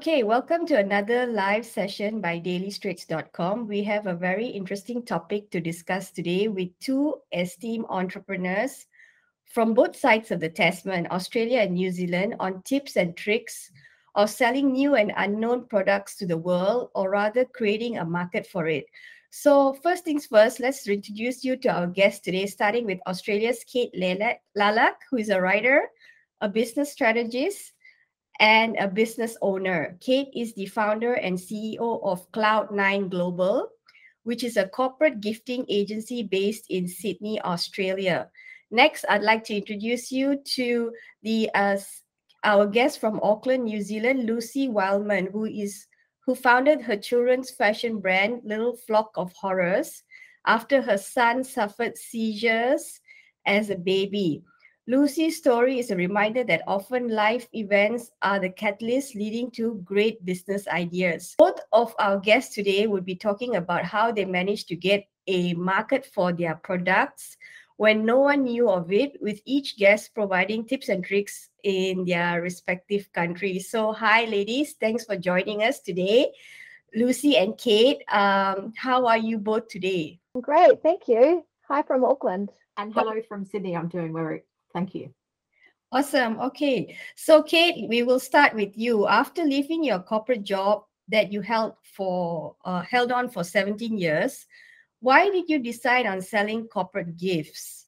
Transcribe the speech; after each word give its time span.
Okay, 0.00 0.22
welcome 0.22 0.64
to 0.64 0.78
another 0.78 1.26
live 1.26 1.66
session 1.66 2.22
by 2.22 2.40
dailystraits.com. 2.40 3.68
We 3.68 3.82
have 3.82 4.06
a 4.06 4.14
very 4.14 4.46
interesting 4.46 5.02
topic 5.02 5.50
to 5.50 5.60
discuss 5.60 6.10
today 6.10 6.48
with 6.48 6.70
two 6.80 7.16
esteemed 7.32 7.84
entrepreneurs 7.90 8.86
from 9.44 9.74
both 9.74 9.94
sides 9.94 10.30
of 10.30 10.40
the 10.40 10.48
Tasman, 10.48 11.06
Australia 11.10 11.60
and 11.60 11.74
New 11.74 11.90
Zealand, 11.90 12.36
on 12.40 12.62
tips 12.62 12.96
and 12.96 13.14
tricks 13.14 13.70
of 14.14 14.30
selling 14.30 14.72
new 14.72 14.94
and 14.94 15.12
unknown 15.18 15.66
products 15.66 16.16
to 16.16 16.26
the 16.26 16.38
world, 16.38 16.88
or 16.94 17.10
rather 17.10 17.44
creating 17.44 17.98
a 17.98 18.04
market 18.06 18.46
for 18.46 18.68
it. 18.68 18.86
So, 19.28 19.74
first 19.82 20.06
things 20.06 20.24
first, 20.24 20.60
let's 20.60 20.88
introduce 20.88 21.44
you 21.44 21.56
to 21.56 21.68
our 21.68 21.86
guest 21.86 22.24
today, 22.24 22.46
starting 22.46 22.86
with 22.86 23.00
Australia's 23.06 23.62
Kate 23.70 23.92
Lalak, 23.94 24.94
who 25.10 25.18
is 25.18 25.28
a 25.28 25.42
writer, 25.42 25.90
a 26.40 26.48
business 26.48 26.90
strategist, 26.90 27.74
and 28.40 28.74
a 28.78 28.88
business 28.88 29.36
owner. 29.42 29.96
Kate 30.00 30.30
is 30.34 30.54
the 30.54 30.66
founder 30.66 31.12
and 31.14 31.38
CEO 31.38 32.02
of 32.02 32.30
Cloud9 32.32 33.10
Global, 33.10 33.68
which 34.24 34.42
is 34.42 34.56
a 34.56 34.68
corporate 34.68 35.20
gifting 35.20 35.66
agency 35.68 36.22
based 36.22 36.64
in 36.70 36.88
Sydney, 36.88 37.40
Australia. 37.42 38.30
Next, 38.70 39.04
I'd 39.08 39.22
like 39.22 39.44
to 39.44 39.56
introduce 39.56 40.10
you 40.10 40.40
to 40.56 40.92
the 41.22 41.50
uh, 41.54 41.76
our 42.42 42.66
guest 42.66 42.98
from 42.98 43.20
Auckland, 43.22 43.64
New 43.64 43.82
Zealand, 43.82 44.24
Lucy 44.24 44.68
Wildman, 44.68 45.28
who 45.30 45.44
is 45.44 45.86
who 46.24 46.34
founded 46.34 46.80
her 46.80 46.96
children's 46.96 47.50
fashion 47.50 48.00
brand 48.00 48.40
Little 48.44 48.76
Flock 48.76 49.10
of 49.16 49.32
Horrors 49.32 50.02
after 50.46 50.80
her 50.80 50.96
son 50.96 51.44
suffered 51.44 51.98
seizures 51.98 53.00
as 53.44 53.68
a 53.68 53.76
baby. 53.76 54.42
Lucy's 54.86 55.36
story 55.36 55.78
is 55.78 55.90
a 55.90 55.96
reminder 55.96 56.42
that 56.42 56.62
often 56.66 57.08
life 57.08 57.46
events 57.54 58.10
are 58.22 58.40
the 58.40 58.48
catalyst 58.48 59.14
leading 59.14 59.50
to 59.52 59.80
great 59.84 60.24
business 60.24 60.66
ideas. 60.68 61.34
Both 61.38 61.60
of 61.72 61.94
our 61.98 62.18
guests 62.18 62.54
today 62.54 62.86
will 62.86 63.02
be 63.02 63.14
talking 63.14 63.56
about 63.56 63.84
how 63.84 64.10
they 64.10 64.24
managed 64.24 64.68
to 64.68 64.76
get 64.76 65.06
a 65.26 65.52
market 65.54 66.06
for 66.06 66.32
their 66.32 66.56
products 66.56 67.36
when 67.76 68.04
no 68.04 68.18
one 68.18 68.44
knew 68.44 68.68
of 68.68 68.90
it, 68.92 69.16
with 69.22 69.40
each 69.44 69.78
guest 69.78 70.12
providing 70.14 70.66
tips 70.66 70.88
and 70.88 71.04
tricks 71.04 71.48
in 71.62 72.04
their 72.04 72.42
respective 72.42 73.10
countries. 73.12 73.70
So, 73.70 73.92
hi, 73.92 74.24
ladies. 74.24 74.74
Thanks 74.80 75.04
for 75.04 75.16
joining 75.16 75.62
us 75.62 75.80
today. 75.80 76.32
Lucy 76.94 77.36
and 77.36 77.56
Kate, 77.56 78.02
um, 78.12 78.72
how 78.76 79.06
are 79.06 79.16
you 79.16 79.38
both 79.38 79.68
today? 79.68 80.20
Great, 80.40 80.82
thank 80.82 81.06
you. 81.06 81.44
Hi 81.68 81.82
from 81.82 82.04
Auckland. 82.04 82.50
And 82.76 82.92
hello 82.92 83.14
from 83.28 83.44
Sydney. 83.44 83.76
I'm 83.76 83.88
doing 83.88 84.12
very 84.12 84.42
Thank 84.72 84.94
you. 84.94 85.12
Awesome. 85.92 86.38
Okay. 86.40 86.96
So, 87.16 87.42
Kate, 87.42 87.88
we 87.88 88.02
will 88.04 88.20
start 88.20 88.54
with 88.54 88.76
you. 88.76 89.08
After 89.08 89.42
leaving 89.42 89.82
your 89.82 89.98
corporate 89.98 90.44
job 90.44 90.84
that 91.08 91.32
you 91.32 91.40
held 91.40 91.74
for 91.82 92.54
uh, 92.64 92.82
held 92.82 93.10
on 93.10 93.28
for 93.28 93.42
17 93.42 93.98
years, 93.98 94.46
why 95.00 95.28
did 95.30 95.48
you 95.48 95.58
decide 95.58 96.06
on 96.06 96.22
selling 96.22 96.68
corporate 96.68 97.16
gifts? 97.16 97.86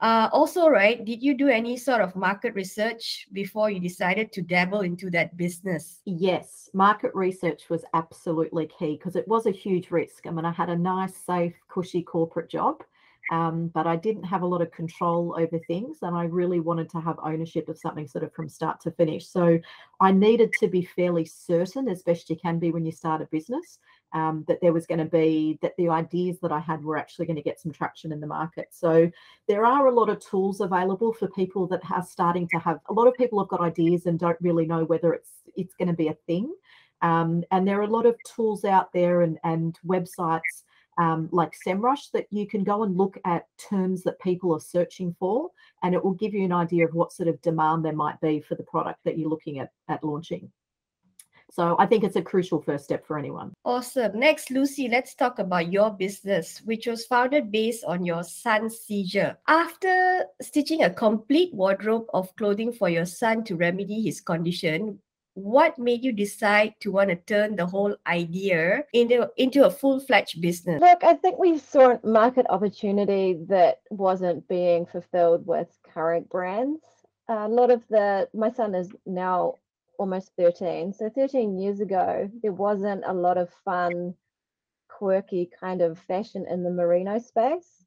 Uh, 0.00 0.28
also, 0.30 0.68
right, 0.68 1.04
did 1.06 1.22
you 1.22 1.34
do 1.34 1.48
any 1.48 1.76
sort 1.76 2.02
of 2.02 2.14
market 2.16 2.54
research 2.54 3.26
before 3.32 3.70
you 3.70 3.80
decided 3.80 4.30
to 4.30 4.42
dabble 4.42 4.80
into 4.80 5.08
that 5.10 5.34
business? 5.36 6.02
Yes, 6.04 6.68
market 6.74 7.14
research 7.14 7.70
was 7.70 7.84
absolutely 7.94 8.66
key 8.66 8.96
because 8.98 9.16
it 9.16 9.26
was 9.26 9.46
a 9.46 9.50
huge 9.50 9.90
risk. 9.90 10.26
I 10.26 10.30
mean, 10.30 10.44
I 10.44 10.52
had 10.52 10.68
a 10.68 10.76
nice, 10.76 11.16
safe, 11.16 11.54
cushy 11.68 12.02
corporate 12.02 12.50
job 12.50 12.82
um, 13.30 13.68
but 13.68 13.86
I 13.86 13.96
didn't 13.96 14.24
have 14.24 14.42
a 14.42 14.46
lot 14.46 14.62
of 14.62 14.70
control 14.70 15.36
over 15.38 15.58
things, 15.58 15.98
and 16.02 16.16
I 16.16 16.24
really 16.24 16.60
wanted 16.60 16.88
to 16.90 17.00
have 17.00 17.18
ownership 17.22 17.68
of 17.68 17.78
something 17.78 18.06
sort 18.06 18.24
of 18.24 18.32
from 18.32 18.48
start 18.48 18.80
to 18.82 18.92
finish. 18.92 19.26
So 19.28 19.58
I 20.00 20.12
needed 20.12 20.52
to 20.60 20.68
be 20.68 20.84
fairly 20.84 21.24
certain, 21.24 21.88
as 21.88 22.02
best 22.02 22.30
you 22.30 22.36
can 22.36 22.58
be 22.58 22.70
when 22.70 22.86
you 22.86 22.92
start 22.92 23.22
a 23.22 23.26
business, 23.26 23.78
um, 24.12 24.44
that 24.46 24.60
there 24.60 24.72
was 24.72 24.86
going 24.86 25.00
to 25.00 25.04
be 25.04 25.58
that 25.60 25.76
the 25.76 25.88
ideas 25.88 26.38
that 26.40 26.52
I 26.52 26.60
had 26.60 26.84
were 26.84 26.96
actually 26.96 27.26
going 27.26 27.36
to 27.36 27.42
get 27.42 27.60
some 27.60 27.72
traction 27.72 28.12
in 28.12 28.20
the 28.20 28.26
market. 28.26 28.68
So 28.70 29.10
there 29.48 29.66
are 29.66 29.88
a 29.88 29.94
lot 29.94 30.08
of 30.08 30.20
tools 30.20 30.60
available 30.60 31.12
for 31.12 31.26
people 31.28 31.66
that 31.68 31.82
are 31.90 32.04
starting 32.04 32.48
to 32.52 32.58
have. 32.58 32.78
A 32.88 32.92
lot 32.92 33.08
of 33.08 33.14
people 33.14 33.40
have 33.40 33.48
got 33.48 33.60
ideas 33.60 34.06
and 34.06 34.18
don't 34.18 34.40
really 34.40 34.66
know 34.66 34.84
whether 34.84 35.12
it's 35.12 35.30
it's 35.56 35.74
going 35.74 35.88
to 35.88 35.94
be 35.94 36.08
a 36.08 36.18
thing. 36.26 36.54
Um, 37.02 37.42
and 37.50 37.66
there 37.66 37.78
are 37.80 37.82
a 37.82 37.88
lot 37.88 38.06
of 38.06 38.16
tools 38.22 38.64
out 38.64 38.92
there 38.92 39.22
and 39.22 39.38
and 39.42 39.76
websites 39.84 40.62
um, 40.98 41.28
like 41.32 41.52
SEMrush 41.66 42.10
that 42.12 42.26
you 42.30 42.46
can 42.46 42.64
go 42.64 42.82
and 42.82 42.96
look 42.96 43.18
at 43.24 43.46
terms 43.58 44.02
that 44.04 44.20
people 44.20 44.54
are 44.54 44.60
searching 44.60 45.14
for, 45.18 45.50
and 45.82 45.94
it 45.94 46.02
will 46.02 46.14
give 46.14 46.34
you 46.34 46.44
an 46.44 46.52
idea 46.52 46.86
of 46.86 46.94
what 46.94 47.12
sort 47.12 47.28
of 47.28 47.40
demand 47.42 47.84
there 47.84 47.92
might 47.92 48.20
be 48.20 48.40
for 48.40 48.54
the 48.54 48.62
product 48.62 49.00
that 49.04 49.18
you're 49.18 49.28
looking 49.28 49.58
at 49.58 49.70
at 49.88 50.02
launching. 50.04 50.50
So 51.50 51.76
I 51.78 51.86
think 51.86 52.04
it's 52.04 52.16
a 52.16 52.22
crucial 52.22 52.60
first 52.60 52.84
step 52.84 53.06
for 53.06 53.18
anyone. 53.18 53.54
Awesome. 53.64 54.18
Next, 54.18 54.50
Lucy, 54.50 54.88
let's 54.88 55.14
talk 55.14 55.38
about 55.38 55.72
your 55.72 55.90
business, 55.90 56.60
which 56.64 56.86
was 56.86 57.06
founded 57.06 57.52
based 57.52 57.84
on 57.84 58.04
your 58.04 58.24
son's 58.24 58.80
seizure. 58.80 59.38
After 59.46 60.24
stitching 60.42 60.82
a 60.82 60.90
complete 60.90 61.54
wardrobe 61.54 62.06
of 62.12 62.34
clothing 62.36 62.72
for 62.72 62.88
your 62.88 63.06
son 63.06 63.44
to 63.44 63.56
remedy 63.56 64.02
his 64.02 64.20
condition, 64.20 64.98
what 65.36 65.78
made 65.78 66.02
you 66.02 66.12
decide 66.12 66.74
to 66.80 66.90
want 66.90 67.10
to 67.10 67.16
turn 67.16 67.56
the 67.56 67.66
whole 67.66 67.94
idea 68.06 68.82
into 68.94 69.30
into 69.36 69.66
a 69.66 69.70
full-fledged 69.70 70.40
business? 70.40 70.80
Look 70.80 71.04
i 71.04 71.12
think 71.12 71.38
we 71.38 71.58
saw 71.58 71.90
a 71.90 72.06
market 72.06 72.46
opportunity 72.48 73.38
that 73.48 73.82
wasn't 73.90 74.48
being 74.48 74.86
fulfilled 74.86 75.46
with 75.46 75.68
current 75.92 76.30
brands. 76.30 76.80
A 77.28 77.48
lot 77.48 77.70
of 77.70 77.86
the 77.88 78.28
my 78.32 78.50
son 78.50 78.74
is 78.74 78.90
now 79.04 79.56
almost 79.98 80.30
13 80.38 80.94
so 80.94 81.10
13 81.10 81.58
years 81.58 81.80
ago 81.80 82.30
there 82.42 82.52
wasn't 82.52 83.02
a 83.06 83.12
lot 83.12 83.36
of 83.36 83.50
fun 83.62 84.14
quirky 84.88 85.50
kind 85.60 85.82
of 85.82 85.98
fashion 85.98 86.46
in 86.48 86.62
the 86.62 86.70
merino 86.70 87.18
space. 87.18 87.84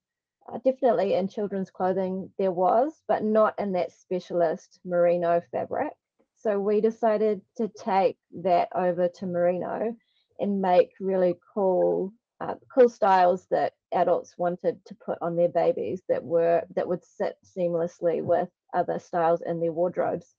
Uh, 0.47 0.59
definitely 0.63 1.15
in 1.15 1.27
children's 1.27 1.71
clothing 1.71 2.29
there 2.37 2.51
was 2.51 3.01
but 3.07 3.23
not 3.23 3.57
in 3.57 3.71
that 3.71 3.91
specialist 3.91 4.79
merino 4.85 5.41
fabric 5.51 5.93
so 6.39 6.59
we 6.59 6.81
decided 6.81 7.41
to 7.57 7.67
take 7.67 8.17
that 8.43 8.69
over 8.73 9.09
to 9.09 9.25
Merino 9.25 9.95
and 10.39 10.61
make 10.61 10.91
really 10.99 11.35
cool, 11.53 12.13
uh, 12.39 12.55
cool 12.73 12.87
styles 12.87 13.45
that 13.51 13.73
adults 13.93 14.37
wanted 14.37 14.79
to 14.85 14.95
put 14.95 15.17
on 15.21 15.35
their 15.35 15.49
babies 15.49 16.01
that 16.07 16.23
were 16.23 16.63
that 16.75 16.87
would 16.87 17.03
sit 17.03 17.35
seamlessly 17.57 18.23
with 18.23 18.47
other 18.73 18.99
styles 18.99 19.41
in 19.45 19.59
their 19.59 19.73
wardrobes. 19.73 20.35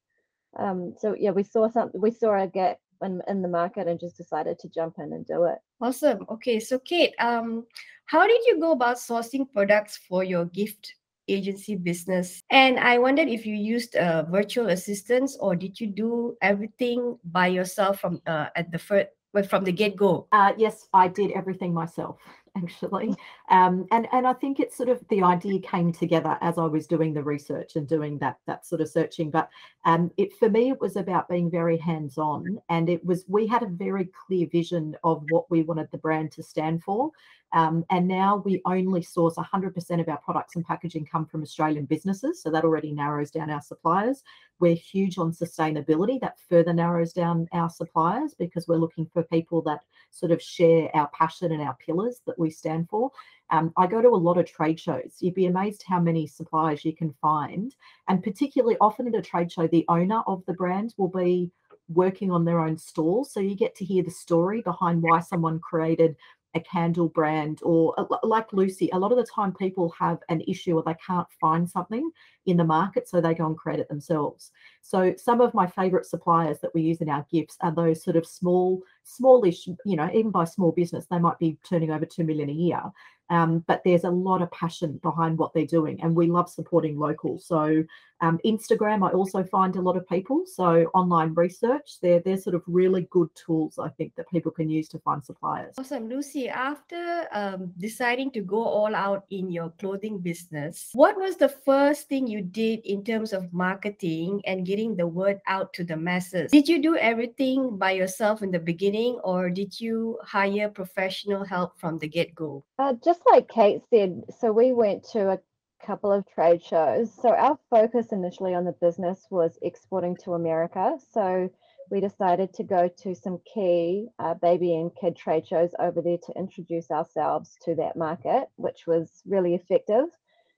Um, 0.58 0.94
so 0.98 1.14
yeah, 1.18 1.30
we 1.32 1.42
saw 1.42 1.68
something, 1.68 2.00
we 2.00 2.10
saw 2.10 2.40
a 2.40 2.46
gap 2.46 2.78
in, 3.02 3.20
in 3.28 3.42
the 3.42 3.48
market 3.48 3.86
and 3.86 4.00
just 4.00 4.16
decided 4.16 4.58
to 4.60 4.68
jump 4.68 4.94
in 4.98 5.12
and 5.12 5.26
do 5.26 5.44
it. 5.44 5.58
Awesome. 5.80 6.24
Okay, 6.30 6.60
so 6.60 6.78
Kate, 6.78 7.14
um, 7.18 7.66
how 8.06 8.26
did 8.26 8.40
you 8.46 8.58
go 8.58 8.72
about 8.72 8.96
sourcing 8.96 9.50
products 9.52 9.98
for 10.08 10.24
your 10.24 10.46
gift 10.46 10.94
agency 11.32 11.76
business. 11.76 12.42
And 12.50 12.78
I 12.78 12.98
wondered 12.98 13.28
if 13.28 13.46
you 13.46 13.54
used 13.54 13.96
uh, 13.96 14.24
virtual 14.24 14.68
assistants 14.68 15.36
or 15.40 15.56
did 15.56 15.80
you 15.80 15.86
do 15.86 16.36
everything 16.42 17.18
by 17.24 17.48
yourself 17.48 18.00
from 18.00 18.20
uh, 18.26 18.48
at 18.56 18.70
the 18.70 18.78
first 18.78 19.08
from 19.48 19.62
the 19.62 19.72
get 19.72 19.94
go? 19.94 20.26
Uh, 20.32 20.52
yes, 20.56 20.88
I 20.92 21.06
did 21.06 21.30
everything 21.32 21.72
myself 21.72 22.18
actually. 22.56 23.14
Um, 23.50 23.86
and 23.90 24.06
and 24.12 24.26
I 24.26 24.32
think 24.32 24.60
it's 24.60 24.76
sort 24.76 24.88
of 24.88 25.02
the 25.08 25.22
idea 25.22 25.60
came 25.60 25.92
together 25.92 26.38
as 26.40 26.58
I 26.58 26.66
was 26.66 26.86
doing 26.86 27.12
the 27.12 27.22
research 27.22 27.76
and 27.76 27.86
doing 27.86 28.18
that 28.18 28.38
that 28.46 28.66
sort 28.66 28.80
of 28.80 28.88
searching. 28.88 29.30
But 29.30 29.48
um, 29.84 30.10
it 30.16 30.32
for 30.34 30.48
me 30.50 30.70
it 30.70 30.80
was 30.80 30.96
about 30.96 31.28
being 31.28 31.50
very 31.50 31.76
hands 31.76 32.18
on, 32.18 32.60
and 32.68 32.88
it 32.88 33.04
was 33.04 33.24
we 33.28 33.46
had 33.46 33.62
a 33.62 33.68
very 33.68 34.08
clear 34.26 34.46
vision 34.50 34.96
of 35.04 35.24
what 35.30 35.50
we 35.50 35.62
wanted 35.62 35.88
the 35.90 35.98
brand 35.98 36.32
to 36.32 36.42
stand 36.42 36.82
for. 36.82 37.10
Um, 37.52 37.84
and 37.90 38.06
now 38.06 38.42
we 38.44 38.62
only 38.64 39.02
source 39.02 39.34
100% 39.34 40.00
of 40.00 40.08
our 40.08 40.18
products 40.18 40.54
and 40.54 40.64
packaging 40.64 41.04
come 41.04 41.26
from 41.26 41.42
Australian 41.42 41.84
businesses. 41.84 42.42
So 42.42 42.50
that 42.50 42.64
already 42.64 42.92
narrows 42.92 43.30
down 43.30 43.50
our 43.50 43.60
suppliers. 43.60 44.22
We're 44.60 44.76
huge 44.76 45.18
on 45.18 45.32
sustainability. 45.32 46.20
That 46.20 46.38
further 46.48 46.72
narrows 46.72 47.12
down 47.12 47.48
our 47.52 47.68
suppliers 47.68 48.34
because 48.38 48.68
we're 48.68 48.76
looking 48.76 49.06
for 49.12 49.22
people 49.24 49.62
that 49.62 49.80
sort 50.10 50.32
of 50.32 50.40
share 50.40 50.94
our 50.94 51.08
passion 51.08 51.50
and 51.50 51.62
our 51.62 51.76
pillars 51.84 52.20
that 52.26 52.38
we 52.40 52.50
stand 52.50 52.88
for. 52.88 53.10
Um, 53.50 53.72
I 53.76 53.86
go 53.86 54.00
to 54.00 54.08
a 54.08 54.16
lot 54.16 54.38
of 54.38 54.46
trade 54.46 54.80
shows. 54.80 55.16
You'd 55.20 55.34
be 55.34 55.46
amazed 55.46 55.84
how 55.86 56.00
many 56.00 56.26
suppliers 56.26 56.84
you 56.84 56.94
can 56.94 57.14
find. 57.20 57.74
And 58.08 58.22
particularly 58.22 58.76
often 58.80 59.08
at 59.08 59.14
a 59.14 59.22
trade 59.22 59.52
show, 59.52 59.66
the 59.66 59.84
owner 59.88 60.22
of 60.26 60.44
the 60.46 60.54
brand 60.54 60.94
will 60.96 61.08
be 61.08 61.50
working 61.88 62.30
on 62.30 62.44
their 62.44 62.60
own 62.60 62.78
stall. 62.78 63.24
So 63.24 63.40
you 63.40 63.56
get 63.56 63.74
to 63.76 63.84
hear 63.84 64.02
the 64.02 64.10
story 64.10 64.62
behind 64.62 65.02
why 65.02 65.20
someone 65.20 65.58
created 65.58 66.16
a 66.54 66.60
candle 66.60 67.08
brand 67.08 67.60
or 67.62 67.94
uh, 67.98 68.04
like 68.22 68.52
Lucy, 68.52 68.88
a 68.92 68.98
lot 68.98 69.12
of 69.12 69.18
the 69.18 69.26
time 69.34 69.52
people 69.52 69.92
have 69.98 70.18
an 70.28 70.40
issue 70.42 70.76
or 70.76 70.82
they 70.82 70.96
can't 71.04 71.26
find 71.40 71.68
something 71.68 72.10
in 72.46 72.56
the 72.56 72.64
market, 72.64 73.08
so 73.08 73.20
they 73.20 73.34
go 73.34 73.46
and 73.46 73.56
create 73.56 73.80
it 73.80 73.88
themselves. 73.88 74.50
So 74.82 75.14
some 75.16 75.40
of 75.40 75.54
my 75.54 75.66
favorite 75.66 76.06
suppliers 76.06 76.58
that 76.60 76.74
we 76.74 76.82
use 76.82 77.00
in 77.00 77.08
our 77.08 77.24
gifts 77.30 77.56
are 77.60 77.74
those 77.74 78.02
sort 78.02 78.16
of 78.16 78.26
small, 78.26 78.82
smallish, 79.04 79.66
you 79.66 79.96
know, 79.96 80.10
even 80.12 80.30
by 80.30 80.44
small 80.44 80.72
business, 80.72 81.06
they 81.10 81.18
might 81.18 81.38
be 81.38 81.58
turning 81.68 81.90
over 81.90 82.06
2 82.06 82.24
million 82.24 82.50
a 82.50 82.52
year. 82.52 82.82
Um, 83.30 83.64
but 83.66 83.82
there's 83.84 84.04
a 84.04 84.10
lot 84.10 84.42
of 84.42 84.50
passion 84.50 84.98
behind 85.02 85.38
what 85.38 85.54
they're 85.54 85.64
doing, 85.66 86.02
and 86.02 86.14
we 86.14 86.26
love 86.26 86.48
supporting 86.50 86.98
local. 86.98 87.38
So 87.38 87.84
Um, 88.22 88.38
Instagram, 88.44 89.00
I 89.08 89.12
also 89.16 89.42
find 89.42 89.76
a 89.76 89.80
lot 89.80 89.96
of 89.96 90.04
people. 90.06 90.44
So 90.44 90.66
online 90.92 91.32
research, 91.32 92.00
they're 92.02 92.20
they're 92.20 92.36
sort 92.36 92.54
of 92.54 92.62
really 92.66 93.08
good 93.16 93.30
tools 93.34 93.78
I 93.78 93.88
think 93.96 94.12
that 94.16 94.28
people 94.28 94.52
can 94.52 94.68
use 94.68 94.88
to 94.92 94.98
find 94.98 95.24
suppliers. 95.24 95.72
Awesome, 95.78 96.06
Lucy. 96.06 96.44
After 96.48 97.00
um, 97.32 97.72
deciding 97.78 98.30
to 98.36 98.42
go 98.44 98.62
all 98.62 98.94
out 98.94 99.24
in 99.30 99.50
your 99.50 99.70
clothing 99.80 100.18
business, 100.20 100.90
what 100.92 101.16
was 101.16 101.36
the 101.36 101.48
first 101.48 102.08
thing 102.08 102.26
you 102.26 102.42
did 102.42 102.84
in 102.84 103.00
terms 103.10 103.32
of 103.32 103.42
marketing 103.52 104.42
and 104.44 104.68
getting 104.68 104.96
the 104.96 105.06
word 105.06 105.40
out 105.46 105.72
to 105.76 105.82
the 105.84 105.96
masses? 105.96 106.52
Did 106.52 106.68
you 106.68 106.78
do 106.82 106.96
everything 107.00 107.78
by 107.78 107.92
yourself 107.92 108.42
in 108.42 108.50
the 108.50 108.60
beginning, 108.60 109.16
or 109.24 109.48
did 109.48 109.80
you 109.80 110.20
hire 110.36 110.68
professional 110.68 111.42
help 111.44 111.80
from 111.80 111.96
the 111.98 112.08
get 112.08 112.34
go? 112.34 112.64
Uh, 112.76 112.92
just 113.00 113.19
like 113.26 113.48
Kate 113.48 113.82
said, 113.90 114.22
so 114.38 114.52
we 114.52 114.72
went 114.72 115.04
to 115.12 115.30
a 115.30 115.38
couple 115.84 116.12
of 116.12 116.26
trade 116.26 116.62
shows. 116.62 117.12
So 117.14 117.30
our 117.30 117.58
focus 117.70 118.12
initially 118.12 118.54
on 118.54 118.64
the 118.64 118.72
business 118.72 119.26
was 119.30 119.58
exporting 119.62 120.16
to 120.24 120.34
America. 120.34 120.98
So 121.12 121.50
we 121.90 122.00
decided 122.00 122.52
to 122.54 122.62
go 122.62 122.88
to 123.02 123.14
some 123.14 123.40
key 123.52 124.08
uh, 124.18 124.34
baby 124.34 124.76
and 124.76 124.94
kid 124.94 125.16
trade 125.16 125.46
shows 125.46 125.70
over 125.78 126.00
there 126.02 126.18
to 126.18 126.32
introduce 126.36 126.90
ourselves 126.90 127.56
to 127.64 127.74
that 127.76 127.96
market, 127.96 128.48
which 128.56 128.86
was 128.86 129.22
really 129.26 129.54
effective. 129.54 130.04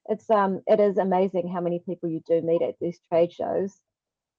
It's 0.09 0.29
um 0.31 0.63
it 0.67 0.81
is 0.81 0.99
amazing 0.99 1.49
how 1.49 1.61
many 1.61 1.79
people 1.79 2.09
you 2.09 2.21
do 2.27 2.43
meet 2.43 2.63
at 2.63 2.75
these 2.81 2.99
trade 3.09 3.33
shows. 3.33 3.81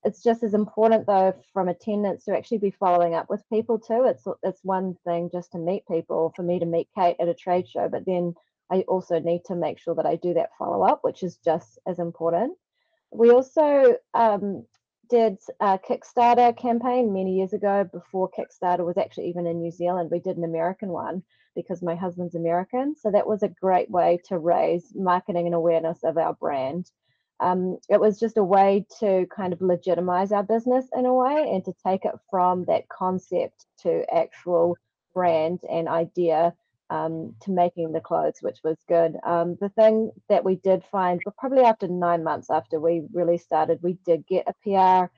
It's 0.06 0.22
just 0.22 0.44
as 0.44 0.54
important 0.54 1.08
though 1.08 1.34
from 1.54 1.70
attendance 1.70 2.26
to 2.26 2.36
actually 2.36 2.58
be 2.58 2.72
following 2.72 3.14
up 3.14 3.30
with 3.30 3.48
people 3.50 3.80
too. 3.80 4.04
It's 4.06 4.26
it's 4.44 4.64
one 4.64 4.96
thing 5.06 5.30
just 5.32 5.52
to 5.54 5.58
meet 5.58 5.88
people, 5.88 6.34
for 6.36 6.44
me 6.44 6.60
to 6.60 6.66
meet 6.66 6.90
Kate 6.98 7.16
at 7.20 7.30
a 7.30 7.34
trade 7.34 7.68
show, 7.68 7.88
but 7.88 8.06
then 8.06 8.34
I 8.72 8.82
also 8.88 9.20
need 9.20 9.46
to 9.46 9.56
make 9.56 9.80
sure 9.80 9.96
that 9.96 10.06
I 10.06 10.16
do 10.16 10.34
that 10.34 10.50
follow 10.58 10.84
up, 10.84 11.04
which 11.04 11.24
is 11.24 11.38
just 11.38 11.80
as 11.86 12.00
important. 12.00 12.58
We 13.12 13.30
also 13.30 13.96
um, 14.14 14.66
did 15.10 15.38
a 15.60 15.78
Kickstarter 15.78 16.58
campaign 16.58 17.14
many 17.14 17.36
years 17.38 17.54
ago 17.54 17.88
before 17.92 18.32
Kickstarter 18.32 18.86
was 18.86 18.98
actually 18.98 19.30
even 19.30 19.46
in 19.46 19.60
New 19.60 19.72
Zealand. 19.72 20.10
We 20.12 20.20
did 20.20 20.38
an 20.38 20.44
American 20.44 20.90
one 20.90 21.24
because 21.56 21.84
my 21.84 21.96
husband's 21.96 22.36
American. 22.36 22.96
So 22.96 23.12
that 23.12 23.28
was 23.28 23.44
a 23.44 23.48
great 23.50 23.92
way 23.92 24.20
to 24.30 24.40
raise 24.40 24.92
marketing 24.96 25.46
and 25.46 25.54
awareness 25.54 26.04
of 26.04 26.18
our 26.18 26.34
brand. 26.34 26.90
Um, 27.40 27.78
it 27.90 28.00
was 28.00 28.20
just 28.20 28.38
a 28.38 28.44
way 28.44 28.86
to 29.00 29.26
kind 29.36 29.54
of 29.54 29.62
legitimize 29.62 30.32
our 30.32 30.44
business 30.44 30.86
in 30.96 31.06
a 31.06 31.14
way 31.14 31.50
and 31.52 31.64
to 31.66 31.74
take 31.86 32.06
it 32.06 32.16
from 32.30 32.66
that 32.66 32.88
concept 32.90 33.66
to 33.80 34.04
actual 34.14 34.78
brand 35.14 35.62
and 35.70 35.88
idea 35.88 36.54
um, 36.90 37.36
to 37.42 37.52
making 37.52 37.92
the 37.92 38.00
clothes, 38.00 38.40
which 38.42 38.60
was 38.64 38.78
good. 38.88 39.16
Um, 39.26 39.58
the 39.60 39.70
thing 39.70 40.12
that 40.30 40.44
we 40.44 40.56
did 40.56 40.84
find, 40.92 41.22
but 41.26 41.36
probably 41.38 41.64
after 41.64 41.88
nine 41.88 42.24
months 42.24 42.50
after 42.50 42.80
we 42.80 43.04
really 43.12 43.38
started, 43.38 43.80
we 43.82 43.98
did 44.06 44.26
get 44.28 44.48
a 44.48 44.54
PR 44.64 45.12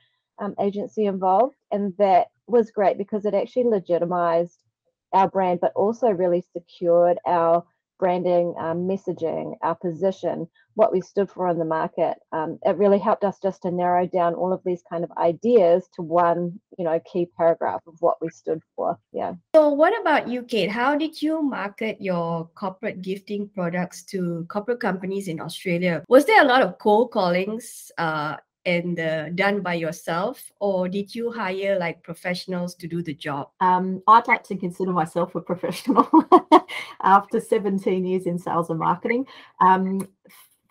um, 0.44 0.56
agency 0.59 1.06
involved, 1.06 1.56
and 1.71 1.94
that 1.97 2.27
was 2.47 2.71
great 2.71 2.97
because 2.97 3.25
it 3.25 3.33
actually 3.33 3.65
legitimized 3.65 4.63
our 5.13 5.29
brand, 5.29 5.59
but 5.59 5.73
also 5.75 6.07
really 6.09 6.44
secured 6.53 7.18
our 7.25 7.65
branding, 8.00 8.53
um, 8.59 8.88
messaging, 8.88 9.56
our 9.62 9.75
position, 9.75 10.47
what 10.75 10.92
we 10.92 11.01
stood 11.01 11.30
for 11.30 11.50
in 11.50 11.57
the 11.57 11.65
market. 11.65 12.18
Um, 12.31 12.59
it 12.63 12.77
really 12.77 13.00
helped 13.00 13.24
us 13.24 13.38
just 13.42 13.62
to 13.63 13.71
narrow 13.71 14.06
down 14.06 14.33
all 14.33 14.53
of 14.53 14.62
these 14.65 14.83
kind 14.89 15.03
of 15.03 15.12
ideas 15.18 15.88
to 15.95 16.01
one, 16.01 16.59
you 16.77 16.86
know, 16.86 17.00
key 17.12 17.27
paragraph 17.38 17.81
of 17.88 17.95
what 18.00 18.18
we 18.21 18.30
stood 18.30 18.62
for. 18.75 19.00
Yeah. 19.12 19.33
So, 19.56 19.69
what 19.69 20.00
about 20.00 20.27
you, 20.27 20.44
Kate? 20.44 20.69
How 20.69 20.97
did 20.97 21.21
you 21.21 21.42
market 21.42 22.01
your 22.01 22.50
corporate 22.56 23.01
gifting 23.01 23.50
products 23.50 24.03
to 24.06 24.45
corporate 24.50 24.80
companies 24.80 25.27
in 25.27 25.39
Australia? 25.39 26.03
Was 26.07 26.25
there 26.25 26.42
a 26.42 26.47
lot 26.47 26.62
of 26.62 26.77
cold 26.77 27.12
callings 27.12 27.92
uh, 27.97 28.36
and 28.65 29.00
uh, 29.00 29.29
done 29.29 29.62
by 29.62 29.73
yourself 29.73 30.51
or 30.59 30.89
did 30.89 31.13
you 31.13 31.31
hire 31.31 31.77
like 31.79 32.01
professionals 32.03 32.75
to 32.75 32.88
do 32.88 33.01
the 33.01 33.13
job 33.13 33.50
um, 33.59 34.01
i'd 34.07 34.27
like 34.27 34.44
to 34.44 34.56
consider 34.56 34.91
myself 34.91 35.35
a 35.35 35.41
professional 35.41 36.09
after 37.03 37.39
17 37.39 38.06
years 38.06 38.25
in 38.25 38.38
sales 38.39 38.69
and 38.69 38.79
marketing 38.79 39.25
um, 39.62 40.07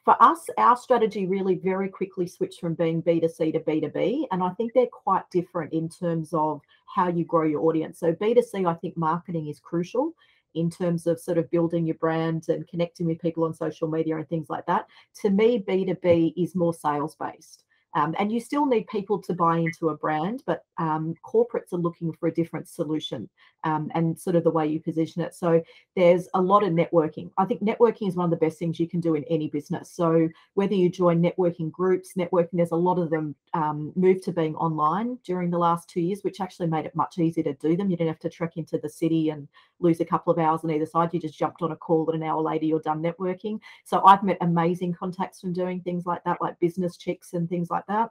for 0.05 0.21
us 0.23 0.47
our 0.59 0.77
strategy 0.77 1.27
really 1.27 1.55
very 1.55 1.89
quickly 1.89 2.27
switched 2.27 2.61
from 2.61 2.75
being 2.75 3.03
b2c 3.03 3.53
to 3.53 3.61
b2b 3.61 4.25
and 4.31 4.43
i 4.43 4.51
think 4.51 4.73
they're 4.73 4.87
quite 4.87 5.29
different 5.31 5.73
in 5.73 5.89
terms 5.89 6.31
of 6.33 6.61
how 6.87 7.09
you 7.09 7.25
grow 7.25 7.45
your 7.45 7.63
audience 7.63 7.99
so 8.01 8.13
b2c 8.13 8.69
i 8.69 8.75
think 8.75 8.97
marketing 8.97 9.49
is 9.49 9.61
crucial 9.61 10.13
in 10.55 10.71
terms 10.71 11.07
of 11.07 11.21
sort 11.21 11.39
of 11.39 11.51
building 11.51 11.87
your 11.87 11.97
brand 11.97 12.49
and 12.49 12.67
connecting 12.69 13.07
with 13.07 13.21
people 13.21 13.45
on 13.45 13.53
social 13.53 13.89
media 13.89 14.17
and 14.17 14.29
things 14.29 14.49
like 14.49 14.65
that. 14.67 14.87
To 15.23 15.31
me, 15.31 15.59
B2B 15.59 16.35
is 16.37 16.55
more 16.55 16.73
sales 16.73 17.17
based. 17.17 17.64
Um, 17.95 18.15
and 18.19 18.33
you 18.33 18.41
still 18.41 18.67
need 18.67 18.87
people 18.89 19.21
to 19.23 19.35
buy 19.35 19.59
into 19.59 19.91
a 19.91 19.97
brand, 19.97 20.43
but 20.47 20.65
um, 20.79 21.15
corporates 21.25 21.73
are 21.73 21.79
looking 21.79 22.13
for 22.13 22.29
a 22.29 22.35
different 22.35 22.69
solution 22.69 23.29
um, 23.63 23.91
and 23.95 24.19
sort 24.19 24.37
of 24.37 24.45
the 24.45 24.51
way 24.51 24.67
you 24.67 24.81
position 24.81 25.23
it. 25.23 25.35
So 25.35 25.63
there's 25.95 26.29
a 26.35 26.41
lot 26.41 26.65
of 26.65 26.71
networking. 26.71 27.31
I 27.39 27.45
think 27.45 27.63
networking 27.63 28.09
is 28.09 28.17
one 28.17 28.25
of 28.25 28.31
the 28.31 28.45
best 28.45 28.59
things 28.59 28.81
you 28.81 28.89
can 28.89 29.01
do 29.01 29.15
in 29.15 29.25
any 29.25 29.49
business. 29.49 29.91
So 29.93 30.29
whether 30.55 30.75
you 30.75 30.89
join 30.89 31.23
networking 31.23 31.71
groups, 31.71 32.15
networking, 32.19 32.51
there's 32.55 32.73
a 32.73 32.77
lot 32.77 32.99
of 32.99 33.11
them 33.11 33.35
um, 33.55 33.93
moved 33.95 34.25
to 34.25 34.33
being 34.33 34.57
online 34.57 35.19
during 35.25 35.51
the 35.51 35.59
last 35.59 35.89
two 35.89 36.01
years, 36.01 36.23
which 36.23 36.41
actually 36.41 36.67
made 36.67 36.87
it 36.87 36.97
much 36.97 37.19
easier 37.19 37.45
to 37.45 37.55
do 37.55 37.77
them. 37.77 37.91
You 37.91 37.97
didn't 37.97 38.11
have 38.11 38.21
to 38.21 38.31
trek 38.31 38.57
into 38.57 38.79
the 38.79 38.89
city 38.89 39.31
and 39.31 39.47
lose 39.85 40.01
a 40.01 40.05
couple 40.05 40.33
of 40.33 40.39
hours 40.39 40.63
on 40.65 40.71
either 40.71 40.87
side. 40.87 41.13
You 41.13 41.21
just 41.21 41.39
jumped 41.39 41.63
on 41.63 41.73
a 41.73 41.77
call 41.77 42.11
and 42.11 42.23
an 42.23 42.29
hour 42.29 42.41
later 42.41 42.65
you're 42.65 42.81
done 42.81 43.03
networking. 43.03 43.61
So 43.85 44.05
I've 44.05 44.23
met 44.23 44.39
amazing 44.41 44.95
contacts 44.95 45.41
from 45.41 45.53
doing 45.53 45.81
things 45.81 46.07
like 46.07 46.25
that, 46.25 46.41
like 46.41 46.59
business 46.59 46.97
chicks 46.97 47.35
and 47.35 47.49
things 47.49 47.71
like 47.71 47.85
that. 47.89 48.11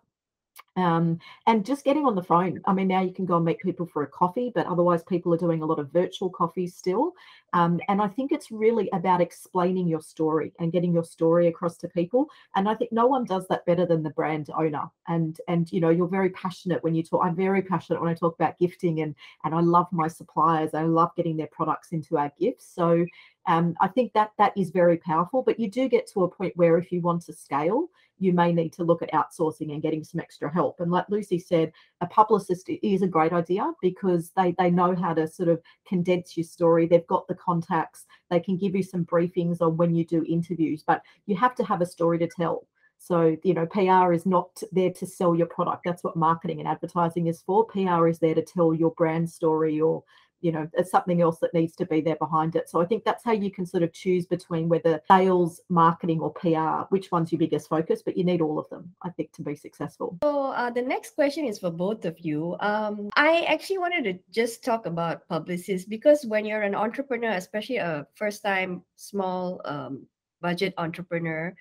Um, 0.75 1.19
and 1.45 1.63
just 1.63 1.85
getting 1.85 2.05
on 2.05 2.15
the 2.15 2.23
phone. 2.23 2.59
I 2.65 2.73
mean, 2.73 2.87
now 2.87 3.01
you 3.01 3.13
can 3.13 3.25
go 3.25 3.35
and 3.35 3.45
meet 3.45 3.59
people 3.59 3.85
for 3.85 4.01
a 4.01 4.07
coffee, 4.07 4.51
but 4.53 4.65
otherwise, 4.65 5.03
people 5.03 5.33
are 5.33 5.37
doing 5.37 5.61
a 5.61 5.65
lot 5.65 5.77
of 5.77 5.91
virtual 5.91 6.31
coffees 6.31 6.75
still. 6.75 7.13
Um, 7.53 7.79
and 7.87 8.01
I 8.01 8.07
think 8.07 8.31
it's 8.31 8.51
really 8.51 8.89
about 8.91 9.21
explaining 9.21 9.87
your 9.87 10.01
story 10.01 10.51
and 10.59 10.71
getting 10.71 10.91
your 10.91 11.03
story 11.03 11.47
across 11.47 11.77
to 11.77 11.87
people. 11.87 12.27
And 12.55 12.67
I 12.67 12.73
think 12.73 12.91
no 12.91 13.05
one 13.05 13.23
does 13.23 13.47
that 13.49 13.65
better 13.67 13.85
than 13.85 14.01
the 14.01 14.09
brand 14.09 14.49
owner. 14.57 14.85
And 15.07 15.39
and 15.47 15.71
you 15.71 15.79
know, 15.79 15.91
you're 15.91 16.07
very 16.07 16.31
passionate 16.31 16.83
when 16.83 16.95
you 16.95 17.03
talk. 17.03 17.23
I'm 17.23 17.35
very 17.35 17.61
passionate 17.61 18.01
when 18.01 18.09
I 18.09 18.15
talk 18.15 18.33
about 18.33 18.57
gifting, 18.57 19.01
and 19.01 19.13
and 19.43 19.53
I 19.53 19.59
love 19.59 19.87
my 19.91 20.07
suppliers. 20.07 20.73
I 20.73 20.83
love 20.83 21.11
getting 21.15 21.37
their 21.37 21.49
products 21.51 21.91
into 21.91 22.17
our 22.17 22.31
gifts. 22.39 22.65
So 22.73 23.05
um, 23.45 23.75
I 23.79 23.89
think 23.89 24.13
that 24.13 24.31
that 24.39 24.53
is 24.57 24.71
very 24.71 24.97
powerful. 24.97 25.43
But 25.43 25.59
you 25.59 25.69
do 25.69 25.87
get 25.87 26.07
to 26.13 26.23
a 26.23 26.29
point 26.29 26.57
where 26.57 26.79
if 26.79 26.91
you 26.91 27.01
want 27.01 27.23
to 27.25 27.33
scale, 27.33 27.89
you 28.23 28.33
may 28.33 28.53
need 28.53 28.73
to 28.73 28.83
look 28.83 29.01
at 29.01 29.11
outsourcing 29.11 29.73
and 29.73 29.81
getting 29.81 30.03
some 30.03 30.19
extra 30.19 30.51
help. 30.51 30.79
And 30.79 30.91
like 30.91 31.05
Lucy 31.09 31.39
said, 31.39 31.71
a 32.01 32.07
publicist 32.07 32.69
is 32.69 33.01
a 33.01 33.07
great 33.07 33.33
idea 33.33 33.71
because 33.81 34.31
they 34.35 34.55
they 34.57 34.71
know 34.71 34.95
how 34.95 35.13
to 35.13 35.27
sort 35.27 35.49
of 35.49 35.61
condense 35.87 36.37
your 36.37 36.43
story. 36.43 36.87
They've 36.87 37.07
got 37.07 37.27
the 37.27 37.35
contacts. 37.35 38.05
They 38.29 38.39
can 38.39 38.57
give 38.57 38.75
you 38.75 38.83
some 38.83 39.05
briefings 39.05 39.61
on 39.61 39.77
when 39.77 39.93
you 39.93 40.05
do 40.05 40.25
interviews, 40.27 40.83
but 40.85 41.01
you 41.25 41.35
have 41.35 41.55
to 41.55 41.63
have 41.63 41.81
a 41.81 41.85
story 41.85 42.17
to 42.19 42.27
tell. 42.27 42.67
So, 43.03 43.35
you 43.43 43.53
know, 43.53 43.65
PR 43.65 44.13
is 44.13 44.25
not 44.25 44.63
there 44.71 44.91
to 44.91 45.05
sell 45.05 45.35
your 45.35 45.47
product. 45.47 45.83
That's 45.83 46.05
what 46.05 46.15
marketing 46.15 46.59
and 46.59 46.69
advertising 46.69 47.27
is 47.27 47.41
for. 47.41 47.65
PR 47.65 48.07
is 48.07 48.19
there 48.19 48.33
to 48.33 48.41
tell 48.41 48.73
your 48.73 48.91
brand 48.91 49.29
story 49.29 49.81
or 49.81 50.05
you 50.43 50.51
know 50.51 50.67
it's 50.73 50.91
something 50.91 51.21
else 51.21 51.39
that 51.39 51.53
needs 51.53 51.75
to 51.77 51.85
be 51.85 52.01
there 52.01 52.17
behind 52.17 52.55
it. 52.55 52.69
So 52.69 52.81
i 52.81 52.85
think 52.85 53.03
that's 53.03 53.23
how 53.23 53.31
you 53.31 53.49
can 53.49 53.65
sort 53.65 53.83
of 53.83 53.93
choose 53.93 54.25
between 54.25 54.69
whether 54.69 55.01
sales 55.09 55.61
marketing 55.69 56.19
or 56.19 56.31
pr 56.31 56.85
which 56.93 57.11
one's 57.11 57.31
your 57.31 57.39
biggest 57.39 57.69
focus 57.69 58.01
but 58.05 58.17
you 58.17 58.23
need 58.23 58.41
all 58.41 58.59
of 58.59 58.69
them 58.69 58.93
i 59.01 59.09
think 59.09 59.31
to 59.33 59.41
be 59.41 59.55
successful. 59.55 60.17
So 60.23 60.51
uh, 60.51 60.69
the 60.69 60.81
next 60.81 61.15
question 61.15 61.45
is 61.45 61.59
for 61.59 61.71
both 61.71 62.05
of 62.05 62.19
you. 62.19 62.55
Um, 62.59 63.09
i 63.15 63.41
actually 63.53 63.79
wanted 63.79 64.03
to 64.03 64.13
just 64.31 64.63
talk 64.63 64.85
about 64.85 65.27
publicists 65.27 65.87
because 65.87 66.25
when 66.25 66.45
you're 66.45 66.63
an 66.63 66.75
entrepreneur 66.75 67.31
especially 67.31 67.77
a 67.77 68.05
first 68.15 68.43
time 68.43 68.83
small 68.95 69.61
um, 69.65 70.05
budget 70.41 70.73
entrepreneur 70.77 71.55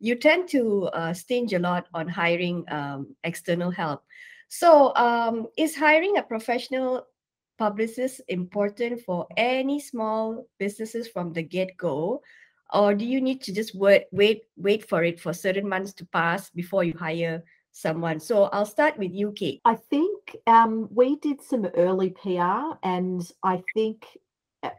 you 0.00 0.14
tend 0.14 0.48
to 0.50 0.84
uh, 0.92 1.12
stinge 1.12 1.52
a 1.52 1.58
lot 1.58 1.88
on 1.94 2.08
hiring 2.08 2.64
um, 2.70 3.14
external 3.24 3.70
help. 3.70 4.04
So 4.48 4.94
um, 4.96 5.46
is 5.56 5.76
hiring 5.76 6.16
a 6.16 6.22
professional 6.22 7.06
publicists 7.58 8.20
important 8.28 9.02
for 9.02 9.26
any 9.36 9.80
small 9.80 10.46
businesses 10.58 11.08
from 11.08 11.32
the 11.32 11.42
get-go? 11.42 12.22
Or 12.72 12.94
do 12.94 13.04
you 13.04 13.20
need 13.20 13.42
to 13.42 13.52
just 13.52 13.74
wait 13.74 14.04
wait 14.12 14.42
wait 14.56 14.88
for 14.88 15.02
it 15.02 15.18
for 15.20 15.32
certain 15.32 15.68
months 15.68 15.94
to 15.94 16.06
pass 16.06 16.50
before 16.50 16.84
you 16.84 16.94
hire 16.98 17.42
someone? 17.72 18.20
So 18.20 18.44
i'll 18.52 18.66
start 18.66 18.98
with 18.98 19.12
you 19.12 19.32
kate. 19.32 19.60
I 19.64 19.76
think 19.76 20.36
um, 20.46 20.88
we 20.90 21.16
did 21.16 21.40
some 21.40 21.64
early 21.76 22.10
pr 22.10 22.76
and 22.82 23.22
i 23.42 23.62
think 23.74 24.04